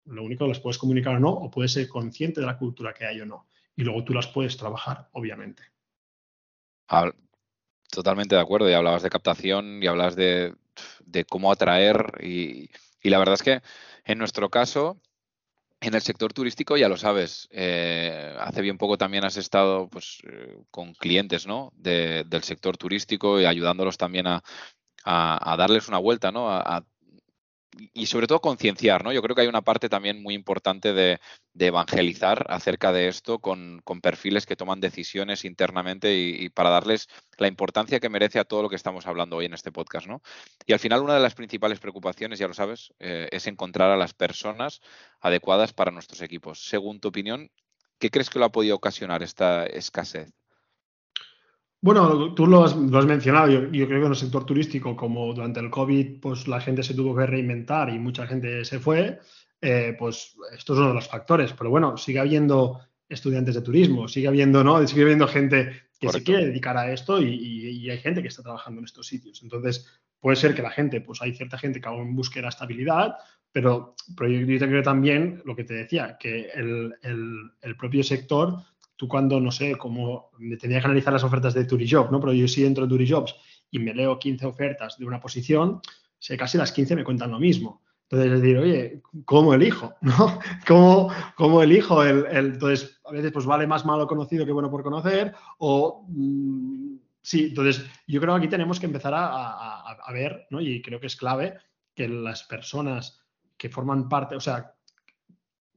[0.07, 2.93] Lo único que las puedes comunicar o no, o puedes ser consciente de la cultura
[2.93, 5.63] que hay o no y luego tú las puedes trabajar, obviamente.
[7.91, 8.69] Totalmente de acuerdo.
[8.69, 10.55] Y hablabas de captación y hablas de,
[11.29, 12.13] cómo atraer.
[12.23, 12.71] Y,
[13.03, 13.63] la verdad es que
[14.05, 15.01] en nuestro caso,
[15.81, 20.19] en el sector turístico, ya lo sabes, eh, hace bien poco también has estado pues,
[20.27, 21.73] eh, con clientes ¿no?
[21.77, 24.43] del sector turístico y ayudándolos también a,
[25.05, 26.51] darles una vuelta, ¿no?
[26.51, 26.85] a,
[27.93, 29.13] y sobre todo concienciar, ¿no?
[29.13, 31.19] Yo creo que hay una parte también muy importante de,
[31.59, 38.01] evangelizar acerca de esto con, perfiles que toman decisiones internamente y, para darles la importancia
[38.01, 40.23] que merece a todo lo que estamos hablando hoy en este podcast, ¿no?
[40.67, 43.97] Y al final una de las principales preocupaciones, ya lo sabes, eh, es encontrar a
[43.97, 44.81] las personas
[45.21, 46.67] adecuadas para nuestros equipos.
[46.67, 47.51] Según tu opinión,
[47.99, 50.33] ¿qué crees que lo ha podido ocasionar esta escasez?
[51.87, 55.71] Bueno, tú lo has, mencionado, yo, creo que en el sector turístico, como durante el
[55.71, 59.21] COVID, pues la gente se tuvo que reinventar y mucha gente se fue,
[59.61, 61.53] eh, pues esto es uno de los factores.
[61.53, 64.85] Pero bueno, sigue habiendo estudiantes de turismo, sigue habiendo, ¿no?
[64.85, 68.81] Sigue habiendo gente que se quiere dedicar a esto y, hay gente que está trabajando
[68.81, 69.41] en estos sitios.
[69.45, 69.87] Entonces,
[70.19, 73.15] puede ser que la gente, pues hay cierta gente que aún busque la estabilidad,
[73.53, 78.57] pero, pero yo, creo también lo que te decía, que el, el propio sector
[78.97, 82.21] tú cuando, no sé, como me tenía que analizar las ofertas de Turijob, ¿no?
[82.21, 83.37] Pero yo sí entro en Turijobs
[83.71, 85.81] y me leo 15 ofertas de una posición,
[86.19, 87.83] sé casi las 15 me cuentan lo mismo.
[88.09, 89.95] Entonces, es decir, oye, ¿cómo elijo?
[90.01, 90.39] ¿No?
[90.67, 92.05] ¿Cómo, cómo elijo?
[92.05, 96.07] El, entonces, a veces pues vale más malo conocido que bueno por conocer o...
[96.09, 100.61] Mm, sí, entonces yo creo que aquí tenemos que empezar a, a, ver, ¿no?
[100.61, 101.59] Y creo que es clave
[101.95, 103.21] que las personas
[103.57, 104.75] que forman parte, o sea,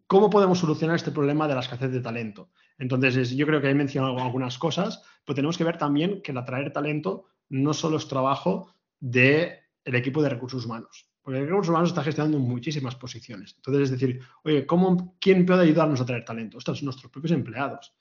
[0.05, 2.51] ¿cómo podemos solucionar este problema de la escasez de talento?
[2.79, 6.37] Entonces, yo creo que he mencionado algunas cosas, pero tenemos que ver también que el
[6.37, 11.89] atraer talento no solo es trabajo del equipo de recursos humanos, porque el recursos humanos
[11.89, 13.53] está gestionando muchísimas posiciones.
[13.57, 16.57] Entonces, es decir, oye, ¿cómo, ¿quién puede ayudarnos a atraer talento?
[16.57, 17.93] Estos son nuestros propios empleados.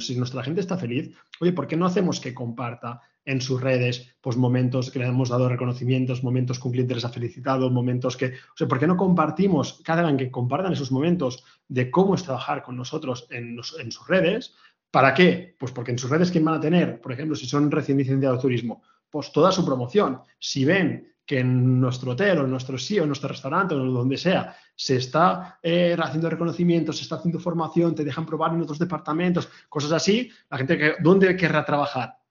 [0.00, 4.14] si nuestra gente está feliz, oye, ¿por qué no hacemos que comparta en sus redes,
[4.20, 8.16] pues momentos que le hemos dado reconocimientos, momentos que un cliente les ha felicitado, momentos
[8.16, 12.14] que, o sea, ¿por qué no compartimos, cada vez que compartan esos momentos de cómo
[12.14, 14.54] es trabajar con nosotros en, en sus redes?
[14.90, 15.56] ¿Para qué?
[15.58, 17.00] Pues porque en sus redes, ¿quién van a tener?
[17.00, 20.20] Por ejemplo, si son recién licenciados de turismo, pues toda su promoción.
[20.38, 24.18] Si ven que en nuestro hotel o en nuestro sitio, en nuestro restaurante o donde
[24.18, 28.78] sea, se está eh, haciendo reconocimientos, se está haciendo formación, te dejan probar en otros
[28.78, 32.21] departamentos, cosas así, la gente que, ¿dónde querrá trabajar?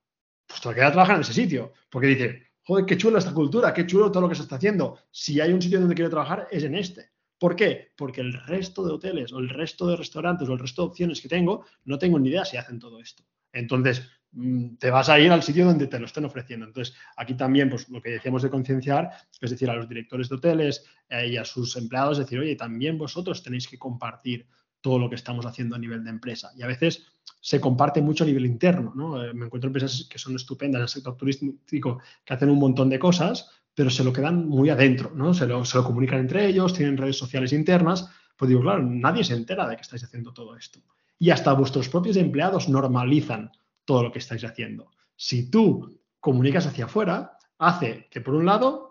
[0.51, 3.87] Pues te queda trabajar en ese sitio, porque dice, joder, qué chulo esta cultura, qué
[3.87, 4.99] chulo todo lo que se está haciendo.
[5.09, 7.11] Si hay un sitio donde quiero trabajar, es en este.
[7.39, 7.91] ¿Por qué?
[7.95, 11.21] Porque el resto de hoteles o el resto de restaurantes o el resto de opciones
[11.21, 13.23] que tengo, no tengo ni idea si hacen todo esto.
[13.51, 16.67] Entonces, mm, te vas a ir al sitio donde te lo estén ofreciendo.
[16.67, 19.09] Entonces, aquí también, pues lo que decíamos de concienciar,
[19.39, 22.97] es decir, a los directores de hoteles eh, y a sus empleados, decir, oye, también
[22.97, 24.45] vosotros tenéis que compartir
[24.81, 26.51] todo lo que estamos haciendo a nivel de empresa.
[26.57, 27.05] Y a veces
[27.39, 28.93] se comparte mucho a nivel interno.
[28.95, 29.23] ¿no?
[29.23, 32.89] Eh, me encuentro empresas que son estupendas en el sector turístico, que hacen un montón
[32.89, 35.33] de cosas, pero se lo quedan muy adentro, ¿no?
[35.33, 38.09] Se lo, se lo comunican entre ellos, tienen redes sociales internas.
[38.35, 40.79] Pues digo, claro, nadie se entera de que estáis haciendo todo esto.
[41.17, 43.51] Y hasta vuestros propios empleados normalizan
[43.85, 44.91] todo lo que estáis haciendo.
[45.15, 48.90] Si tú comunicas hacia afuera, hace que, por un lado,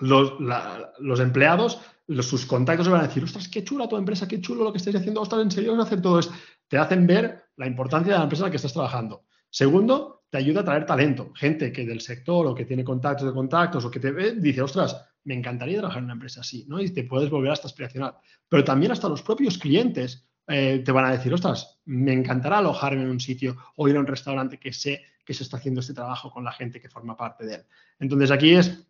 [0.00, 0.34] los,
[0.98, 1.80] los empleados
[2.20, 4.96] sus contactos van a decir, ostras, qué chula tu empresa, qué chulo lo que estáis
[4.96, 6.34] haciendo, ostras, en serio hacer todo esto.
[6.68, 9.24] Te hacen ver la importancia de la empresa en la que estás trabajando.
[9.48, 13.32] Segundo, te ayuda a traer talento, gente que del sector o que tiene contactos de
[13.32, 16.80] contactos o que te ve, dice, ostras, me encantaría trabajar en una empresa así, ¿no?
[16.80, 18.14] Y te puedes volver hasta aspiracional.
[18.48, 23.02] Pero también hasta los propios clientes eh, te van a decir, ostras, me encantará alojarme
[23.02, 25.94] en un sitio o ir a un restaurante que sé que se está haciendo este
[25.94, 27.62] trabajo con la gente que forma parte de él.
[27.98, 28.86] Entonces aquí es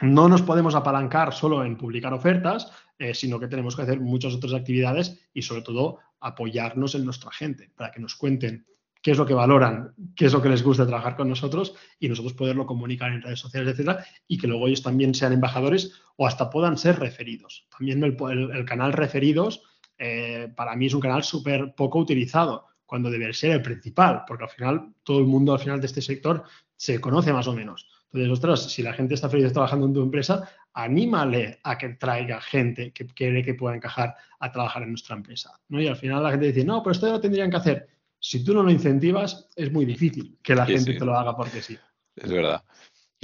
[0.00, 4.34] no nos podemos apalancar solo en publicar ofertas, eh, sino que tenemos que hacer muchas
[4.34, 8.66] otras actividades y sobre todo apoyarnos en nuestra gente para que nos cuenten
[9.02, 12.08] qué es lo que valoran, qué es lo que les gusta trabajar con nosotros y
[12.08, 16.26] nosotros poderlo comunicar en redes sociales, etcétera, y que luego ellos también sean embajadores o
[16.26, 17.66] hasta puedan ser referidos.
[17.76, 19.62] También el, canal referidos
[19.98, 24.44] eh, para mí es un canal súper poco utilizado cuando debe ser el principal, porque
[24.44, 26.44] al final todo el mundo al final de este sector
[26.76, 27.88] se conoce más o menos.
[28.12, 32.40] Entonces, ostras, si la gente está feliz trabajando en tu empresa, anímale a que traiga
[32.42, 35.58] gente que quiere que pueda encajar a trabajar en nuestra empresa.
[35.68, 35.80] ¿no?
[35.80, 37.88] Y al final la gente dice, no, pero esto ya lo tendrían que hacer.
[38.20, 41.62] Si tú no lo incentivas, es muy difícil que la gente te lo haga porque
[41.62, 41.78] sí.
[42.14, 42.62] Es verdad.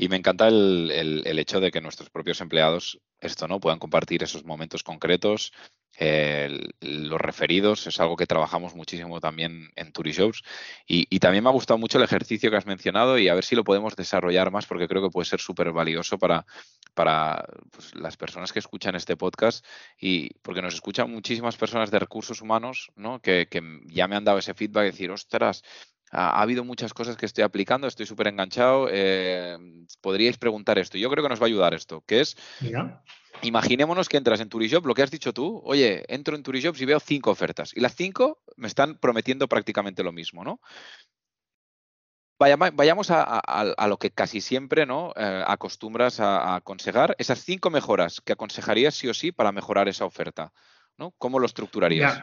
[0.01, 0.93] Y me encanta el,
[1.27, 5.53] el, hecho de que nuestros propios empleados esto no puedan compartir esos momentos concretos
[6.81, 10.45] los referidos es algo que trabajamos muchísimo también en Turishows
[10.87, 13.45] y, y también me ha gustado mucho el ejercicio que has mencionado y a ver
[13.45, 16.47] si lo podemos desarrollar más porque creo que puede ser súper valioso para,
[16.95, 19.67] para pues, las personas que escuchan este podcast
[19.99, 23.21] y porque nos escuchan muchísimas personas de recursos humanos ¿no?
[23.21, 25.65] que, que ya me han dado ese feedback de decir, ostras,
[26.11, 28.89] ha, habido muchas cosas que estoy aplicando, estoy súper enganchado.
[28.91, 29.57] Eh,
[30.01, 30.99] podríais preguntar esto.
[30.99, 32.37] Yo creo que nos va a ayudar esto, que es,
[33.43, 36.85] imaginémonos que entras en Turijobs, lo que has dicho tú, oye, entro en Turijobs y
[36.85, 40.61] veo cinco ofertas y las cinco me están prometiendo prácticamente lo mismo, ¿no?
[42.41, 45.13] Vayamos a, lo que casi siempre ¿no?
[45.17, 50.05] Eh, acostumbras a, aconsejar, esas cinco mejoras que aconsejarías sí o sí para mejorar esa
[50.05, 50.53] oferta.
[50.97, 51.13] ¿no?
[51.19, 52.23] ¿Cómo lo estructurarías?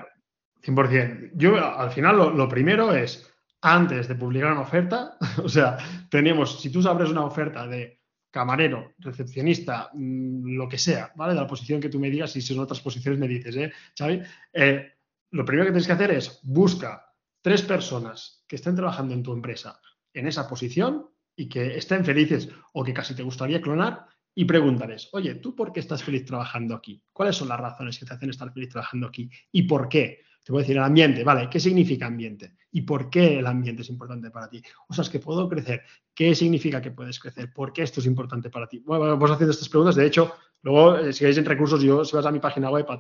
[0.64, 1.32] 100%.
[1.34, 5.78] Yo al final lo primero es antes de publicar una oferta, o sea,
[6.10, 11.34] tenemos, si tú abres una oferta de camarero, recepcionista, mm, lo que sea, ¿vale?
[11.34, 13.72] De la posición que tú me digas, y si son otras posiciones me dices, ¿eh,
[13.98, 14.22] Xavi?
[14.54, 14.92] Eh,
[15.32, 19.34] lo primero que tienes que hacer es busca tres personas que estén trabajando en tu
[19.34, 19.80] empresa
[20.14, 25.10] en esa posición y que estén felices o que casi te gustaría clonar y pregúntales,
[25.14, 27.02] oye, ¿tú por qué estás feliz trabajando aquí?
[27.14, 29.30] ¿Cuáles son las razones que te hacen estar feliz trabajando aquí?
[29.52, 30.24] ¿Y por qué?
[30.46, 31.50] Te voy a decir el ambiente, ¿vale?
[31.50, 32.54] ¿Qué significa ambiente?
[32.70, 34.62] ¿Y por qué el ambiente es importante para ti?
[34.88, 35.82] O sea, es que puedo crecer.
[36.14, 37.52] ¿Qué significa que puedes crecer?
[37.52, 38.78] ¿Por qué esto es importante para ti?
[38.86, 39.96] Bueno, vamos haciendo estas preguntas.
[39.96, 42.86] De hecho, luego, eh, si vais en recursos, yo, si vas a mi página web,
[42.88, 43.00] a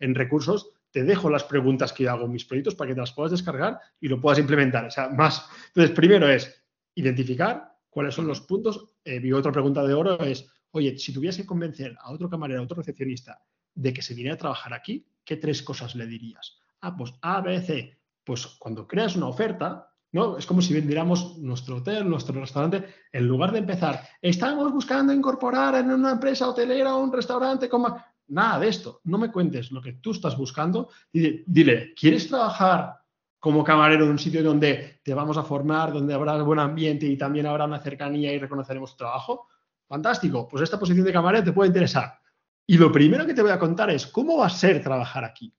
[0.00, 3.12] en recursos, te dejo las preguntas que hago en mis proyectos para que te las
[3.12, 4.86] puedas descargar y lo puedas implementar.
[4.86, 5.48] O sea, más.
[5.68, 6.60] Entonces, primero es
[6.96, 8.96] identificar cuáles son los puntos.
[9.04, 12.62] Eh, mi otra pregunta de oro es, oye, si tuvieras que convencer a otro camarero,
[12.62, 13.40] a otro recepcionista
[13.72, 16.58] de que se viniera a trabajar aquí, ¿qué tres cosas le dirías?
[16.80, 17.98] Ah, pues A, B, C.
[18.24, 20.38] Pues cuando creas una oferta, ¿no?
[20.38, 25.74] Es como si vendiéramos nuestro hotel, nuestro restaurante, en lugar de empezar, estamos buscando incorporar
[25.74, 28.02] en una empresa hotelera o un restaurante como...
[28.28, 29.00] Nada de esto.
[29.04, 30.88] No me cuentes lo que tú estás buscando.
[31.12, 32.98] Dile, dile ¿quieres trabajar
[33.38, 37.16] como camarero en un sitio donde te vamos a formar, donde habrá buen ambiente y
[37.16, 39.46] también habrá una cercanía y reconoceremos tu trabajo,
[39.86, 42.18] fantástico, pues esta posición de camarero te puede interesar.
[42.66, 45.54] Y lo primero que te voy a contar es cómo va a ser trabajar aquí.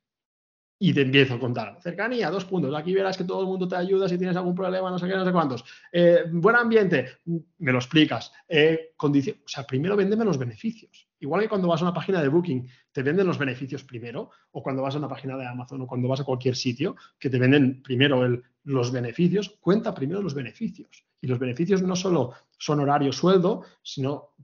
[0.79, 1.79] Y te empiezo a contar.
[1.81, 2.75] Cercanía, dos puntos.
[2.75, 5.15] Aquí verás que todo el mundo te ayuda si tienes algún problema, no sé qué,
[5.15, 5.63] no sé cuántos.
[5.91, 7.19] Eh, buen ambiente,
[7.57, 8.31] me lo explicas.
[8.47, 9.11] Eh, o
[9.47, 11.07] sea, primero véndeme los beneficios.
[11.19, 14.61] Igual que cuando vas a una página de Booking, te venden los beneficios primero, o
[14.61, 17.39] cuando vas a una página de Amazon o cuando vas a cualquier sitio, que te
[17.39, 18.21] venden primero
[18.65, 21.05] los beneficios, cuenta primero los beneficios.
[21.19, 24.35] Y los beneficios no solo son horario, sueldo, sino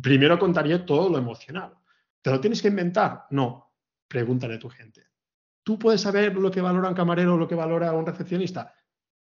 [0.00, 1.74] primero contaría todo lo emocional.
[2.22, 3.26] ¿Te lo tienes que inventar?
[3.30, 3.72] No.
[4.08, 5.02] Pregúntale a tu gente.
[5.64, 8.74] ¿Tú puedes saber lo que valora un camarero o lo que valora un recepcionista?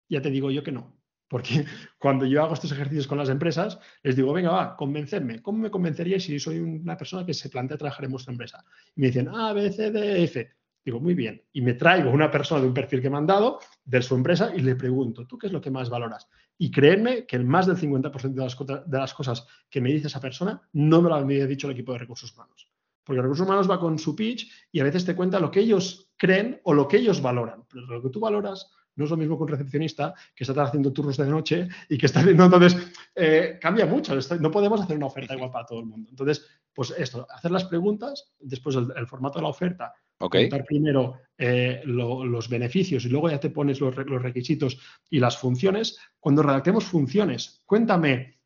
[0.08, 1.02] Ya te digo yo que no.
[1.28, 1.66] Porque
[1.98, 5.42] cuando yo hago estos ejercicios con las empresas, les digo, venga, va, convencerme.
[5.42, 8.64] ¿Cómo me convenceríais si soy una persona que se plantea trabajar en vuestra empresa?
[8.96, 10.52] Y me dicen, A, B, C, D, F.
[10.84, 11.44] Digo, muy bien.
[11.54, 14.52] Y me traigo una persona de un perfil que me han dado, de su empresa,
[14.56, 16.28] y le pregunto, ¿tú qué es lo que más valoras?
[16.58, 20.08] Y créanme que el más del 50% de las, de las cosas que me dice
[20.08, 22.71] esa persona no me lo había dicho el equipo de recursos humanos.
[23.04, 26.12] Porque recursos humanos va con su pitch y a veces te cuenta lo que ellos
[26.18, 27.64] creen o lo que ellos valoran.
[27.68, 30.92] Pero lo que tú valoras no es lo mismo que un recepcionista que está haciendo
[30.92, 32.46] turnos de noche y que está viendo.
[32.46, 32.78] Entonces,
[33.16, 34.16] eh, cambia mucho.
[34.40, 36.10] No podemos hacer una oferta igual para todo el mundo.
[36.10, 41.82] Entonces, pues esto, hacer las preguntas, después el, formato de la oferta, contar primero eh,
[41.86, 44.78] los beneficios y luego ya te pones los, los requisitos
[45.10, 45.98] y las funciones.
[46.20, 48.40] Cuando redactemos funciones, cuéntame,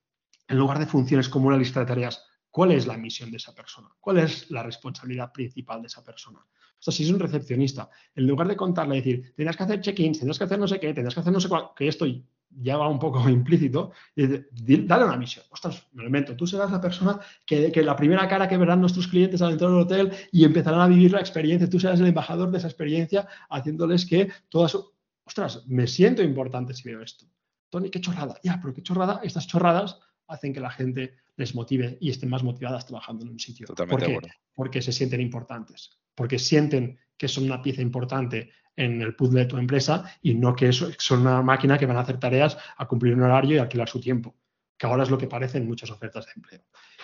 [0.47, 2.23] en lugar de funciones como una lista de tareas,
[2.55, 3.89] ¿Cuál es la misión de esa persona?
[3.99, 6.39] ¿Cuál es la responsabilidad principal de esa persona?
[6.39, 10.19] O sea, si es un recepcionista, en lugar de contarle, decir, tendrás que hacer check-ins,
[10.19, 12.05] tendrás que hacer no sé qué, tendrás que hacer no sé cuál, que esto
[12.49, 15.43] ya va un poco implícito, dale una misión.
[15.49, 16.33] Ostras, me lo invento.
[16.37, 19.71] Tú serás la persona que, que, la primera cara que verán nuestros clientes al entrar
[19.71, 21.69] del hotel y empezarán a vivir la experiencia.
[21.69, 24.77] Tú serás el embajador de esa experiencia, haciéndoles que todas.
[25.25, 27.25] Ostras, me siento importante si veo esto.
[27.69, 28.39] Tony, qué chorrada.
[28.43, 29.19] Ya, pero qué chorrada.
[29.23, 33.39] Estas chorradas hacen que la gente les motive y estén más motivadas trabajando en un
[33.39, 33.67] sitio.
[33.67, 34.29] Totalmente ¿Por qué?
[34.53, 39.45] Porque se sienten importantes, porque sienten que son una pieza importante en el puzzle de
[39.45, 43.13] tu empresa y no que son una máquina que van a hacer tareas a cumplir
[43.13, 44.35] un horario y alquilar su tiempo,
[44.77, 46.61] que ahora es lo que parece en muchas ofertas de empleo.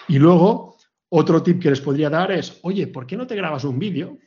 [0.07, 0.77] Y luego,
[1.09, 4.17] otro tip que les podría dar es, oye, ¿por qué no te grabas un vídeo?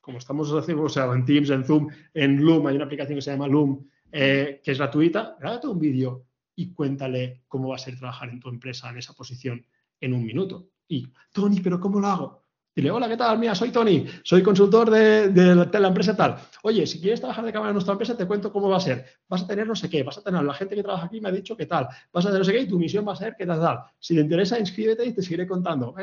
[0.00, 3.22] Como estamos haciendo, o sea, en Teams, en Zoom, en Loom, hay una aplicación que
[3.22, 6.26] se llama Loom, eh, que es gratuita, grábate un vídeo
[6.60, 9.64] y cuéntale cómo va a ser trabajar en tu empresa en esa posición
[9.98, 10.68] en un minuto.
[10.88, 12.42] Y, Tony, ¿pero cómo lo hago?
[12.76, 13.38] Dile, hola, ¿qué tal?
[13.38, 16.36] Mira, soy Tony, soy consultor de, la, empresa tal.
[16.62, 19.06] Oye, si quieres trabajar de cámara en nuestra empresa, te cuento cómo va a ser.
[19.26, 21.30] Vas a tener no sé qué, vas a tener la gente que trabaja aquí me
[21.30, 23.16] ha dicho qué tal, vas a tener no sé qué y tu misión va a
[23.16, 23.78] ser qué tal, tal.
[23.98, 25.94] Si te interesa, inscríbete y te seguiré contando.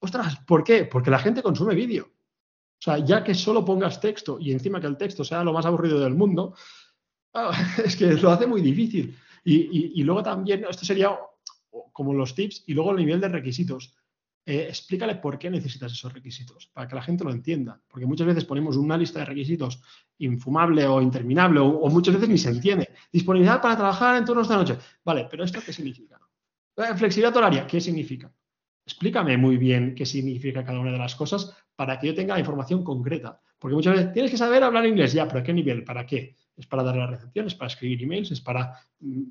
[0.00, 0.86] ostras, ¿por qué?
[0.86, 2.04] Porque la gente consume vídeo.
[2.06, 5.66] O sea, ya que solo pongas texto y encima que el texto sea lo más
[5.66, 6.54] aburrido del mundo,
[7.84, 9.16] es que lo hace muy difícil.
[9.44, 11.18] Y, luego también, esto sería
[11.92, 13.96] como los tips, y luego el nivel de requisitos.
[14.44, 17.80] Eh, explícale por qué necesitas esos requisitos, para que la gente lo entienda.
[17.88, 19.80] Porque muchas veces ponemos una lista de requisitos
[20.18, 22.88] infumable o interminable, o, muchas veces ni se entiende.
[23.12, 24.78] Disponibilidad para trabajar en turnos de noche.
[25.04, 26.20] Vale, pero ¿esto qué significa?
[26.76, 28.32] Eh, flexibilidad horaria, ¿qué significa?
[28.84, 32.40] Explícame muy bien qué significa cada una de las cosas para que yo tenga la
[32.40, 33.40] información concreta.
[33.58, 35.84] Porque muchas veces tienes que saber hablar inglés, ya, pero ¿a qué nivel?
[35.84, 36.34] ¿Para qué?
[36.62, 39.22] Es para dar la recepción, es para escribir emails, es para mm,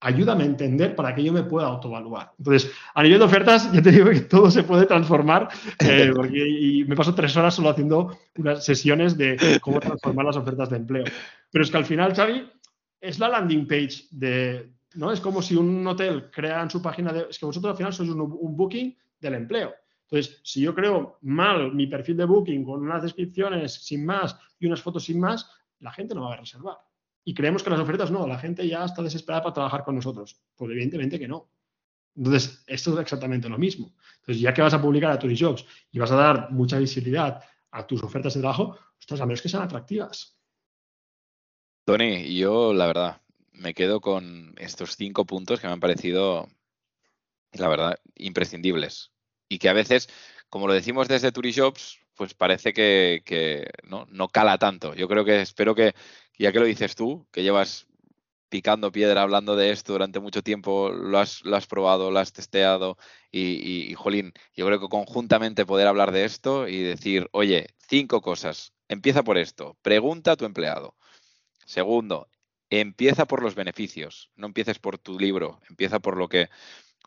[0.00, 2.32] ayúdame a entender para que yo me pueda autoevaluar.
[2.38, 5.48] Entonces, a nivel de ofertas, ya te digo que todo se puede transformar
[5.78, 10.70] eh, y me paso tres horas solo haciendo unas sesiones de cómo transformar las ofertas
[10.70, 11.04] de empleo.
[11.50, 12.48] Pero es que al final, Xavi,
[13.00, 15.12] es la landing page de, ¿no?
[15.12, 17.92] Es como si un hotel crea en su página de, es que vosotros al final
[17.92, 19.74] sois un, un booking del empleo.
[20.10, 24.66] Entonces, si yo creo mal mi perfil de booking con unas descripciones sin más y
[24.66, 25.48] unas fotos sin más,
[25.80, 26.78] la gente no va a reservar.
[27.22, 30.40] y creemos que las ofertas no, la gente ya está desesperada para trabajar con nosotros.
[30.56, 31.50] Pues evidentemente que no.
[32.16, 33.94] Entonces, esto es exactamente lo mismo.
[34.20, 37.86] Entonces, ya que vas a publicar a Turishops y vas a dar mucha visibilidad a
[37.86, 40.38] tus ofertas de trabajo, ostras, a menos que sean atractivas.
[41.84, 43.20] Tony, yo la verdad
[43.52, 46.48] me quedo con estos cinco puntos que me han parecido,
[47.52, 49.12] la verdad, imprescindibles.
[49.48, 50.08] Y que a veces,
[50.48, 54.28] como lo decimos desde Turishops, pues parece que, ¿no?
[54.28, 54.94] cala tanto.
[54.94, 55.94] Yo creo que espero que,
[56.38, 57.86] ya que lo dices tú, que llevas
[58.50, 62.34] picando piedra hablando de esto durante mucho tiempo, lo has, lo has probado, lo has
[62.34, 62.98] testeado
[63.32, 68.20] y, y, jolín, yo creo que conjuntamente poder hablar de esto y decir, oye, cinco
[68.20, 70.96] cosas, empieza por esto, pregunta a tu empleado.
[71.64, 72.28] Segundo,
[72.68, 76.50] empieza por los beneficios, no empieces por tu libro, empieza por lo que,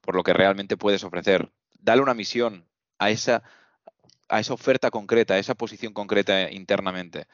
[0.01, 1.51] por lo que realmente puedes ofrecer.
[1.79, 3.43] Dale una misión a esa,
[4.33, 7.27] a esa oferta concreta, a esa posición concreta internamente.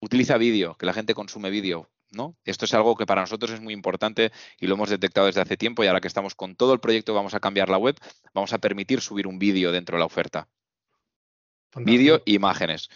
[0.00, 1.90] Utiliza vídeo, que la gente consume vídeo.
[2.10, 2.36] ¿no?
[2.44, 5.56] Esto es algo que para nosotros es muy importante y lo hemos detectado desde hace
[5.56, 7.96] tiempo y ahora que estamos con todo el proyecto vamos a cambiar la web,
[8.32, 10.48] vamos a permitir subir un vídeo dentro de la oferta.
[11.76, 12.88] Vídeo e imágenes.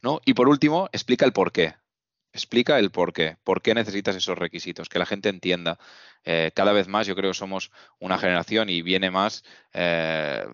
[0.00, 0.20] ¿no?
[0.24, 1.74] Y por último, explica el por qué.
[2.32, 5.78] Explica el por qué, por qué necesitas esos requisitos, que la gente entienda.
[6.24, 9.42] Eh, cada vez más yo creo que somos una generación y viene más
[9.72, 10.44] eh,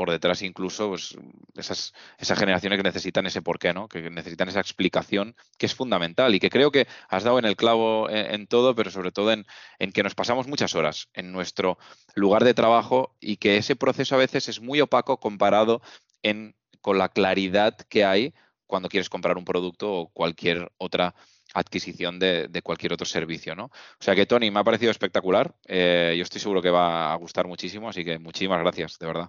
[0.00, 1.14] por detrás incluso pues,
[1.56, 3.86] esas, esas generaciones que necesitan ese porqué, ¿no?
[3.86, 7.54] que necesitan esa explicación que es fundamental y que creo que has dado en el
[7.54, 9.44] clavo en, todo, pero sobre todo en,
[9.78, 11.76] en, que nos pasamos muchas horas en nuestro
[12.14, 15.82] lugar de trabajo y que ese proceso a veces es muy opaco comparado
[16.22, 18.32] en, con la claridad que hay
[18.66, 21.14] cuando quieres comprar un producto o cualquier otra
[21.52, 23.64] adquisición de, cualquier otro servicio, ¿no?
[23.64, 23.70] O
[24.02, 25.54] sea que Tony, me ha parecido espectacular.
[25.66, 29.28] Eh, yo estoy seguro que va a gustar muchísimo, así que muchísimas gracias, de verdad.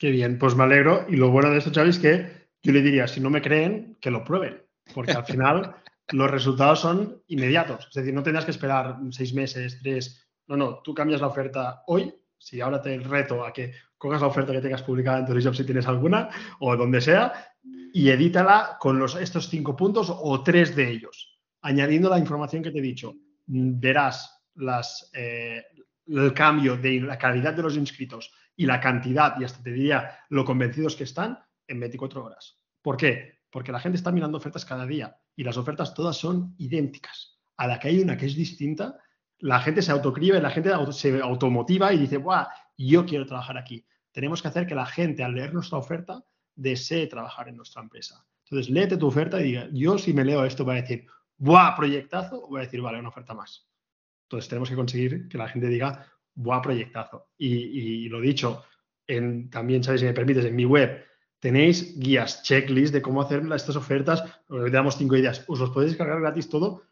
[0.00, 1.04] Qué bien, pues me alegro.
[1.10, 3.98] Y lo bueno de esto, Xavi, es que yo le diría, si no me creen,
[4.00, 4.62] que lo prueben,
[4.94, 5.76] porque al final
[6.08, 7.86] los resultados son inmediatos.
[7.88, 10.26] Es decir, no tendrás que esperar seis meses, tres.
[10.46, 12.14] No, no, tú cambias la oferta hoy.
[12.38, 15.64] Si ahora te reto a que cojas la oferta que tengas publicada en TurisJob si
[15.64, 16.30] tienes alguna,
[16.60, 17.52] o donde sea,
[17.92, 21.38] y edítala con los, estos cinco puntos o tres de ellos.
[21.60, 25.62] Añadiendo la información que te he dicho, verás las, eh,
[26.06, 30.18] el cambio de la calidad de los inscritos y la cantidad, y hasta te diría
[30.28, 32.60] lo convencidos que están, en 24 horas.
[32.82, 33.38] ¿Por qué?
[33.48, 37.40] Porque la gente está mirando ofertas cada día y las ofertas todas son idénticas.
[37.56, 38.98] A la que hay una que es distinta,
[39.38, 42.48] la gente se autocribe, la gente se automotiva y dice, ¡buah!
[42.76, 43.86] Yo quiero trabajar aquí.
[44.12, 46.22] Tenemos que hacer que la gente, al leer nuestra oferta,
[46.54, 48.26] desee trabajar en nuestra empresa.
[48.44, 51.06] Entonces, léete tu oferta y diga, yo si me leo esto voy a decir,
[51.38, 51.74] ¡buah!
[51.76, 53.66] Proyectazo, o voy a decir, vale, una oferta más.
[54.24, 56.62] Entonces, tenemos que conseguir que la gente diga, ¡buah!
[56.62, 57.28] Proyectazo.
[57.38, 58.64] Y, lo dicho,
[59.06, 60.00] en, también, ¿sabes?
[60.00, 61.04] Si me permites, en mi web
[61.38, 64.22] tenéis guías, checklist de cómo hacer estas ofertas.
[64.48, 65.44] Os damos cinco ideas.
[65.48, 66.82] Os los podéis descargar gratis todo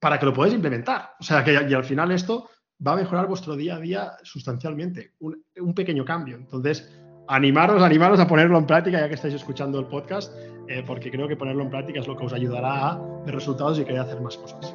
[0.00, 1.14] para que lo podáis implementar.
[1.20, 2.50] O sea, que y al final esto
[2.84, 5.14] va a mejorar vuestro día a día sustancialmente.
[5.20, 6.36] Un, un pequeño cambio.
[6.36, 6.88] Entonces,
[7.28, 10.34] animaros, animaros a ponerlo en práctica ya que estáis escuchando el podcast,
[10.66, 13.78] eh, porque creo que ponerlo en práctica es lo que os ayudará a ver resultados
[13.78, 14.74] y querer hacer más cosas.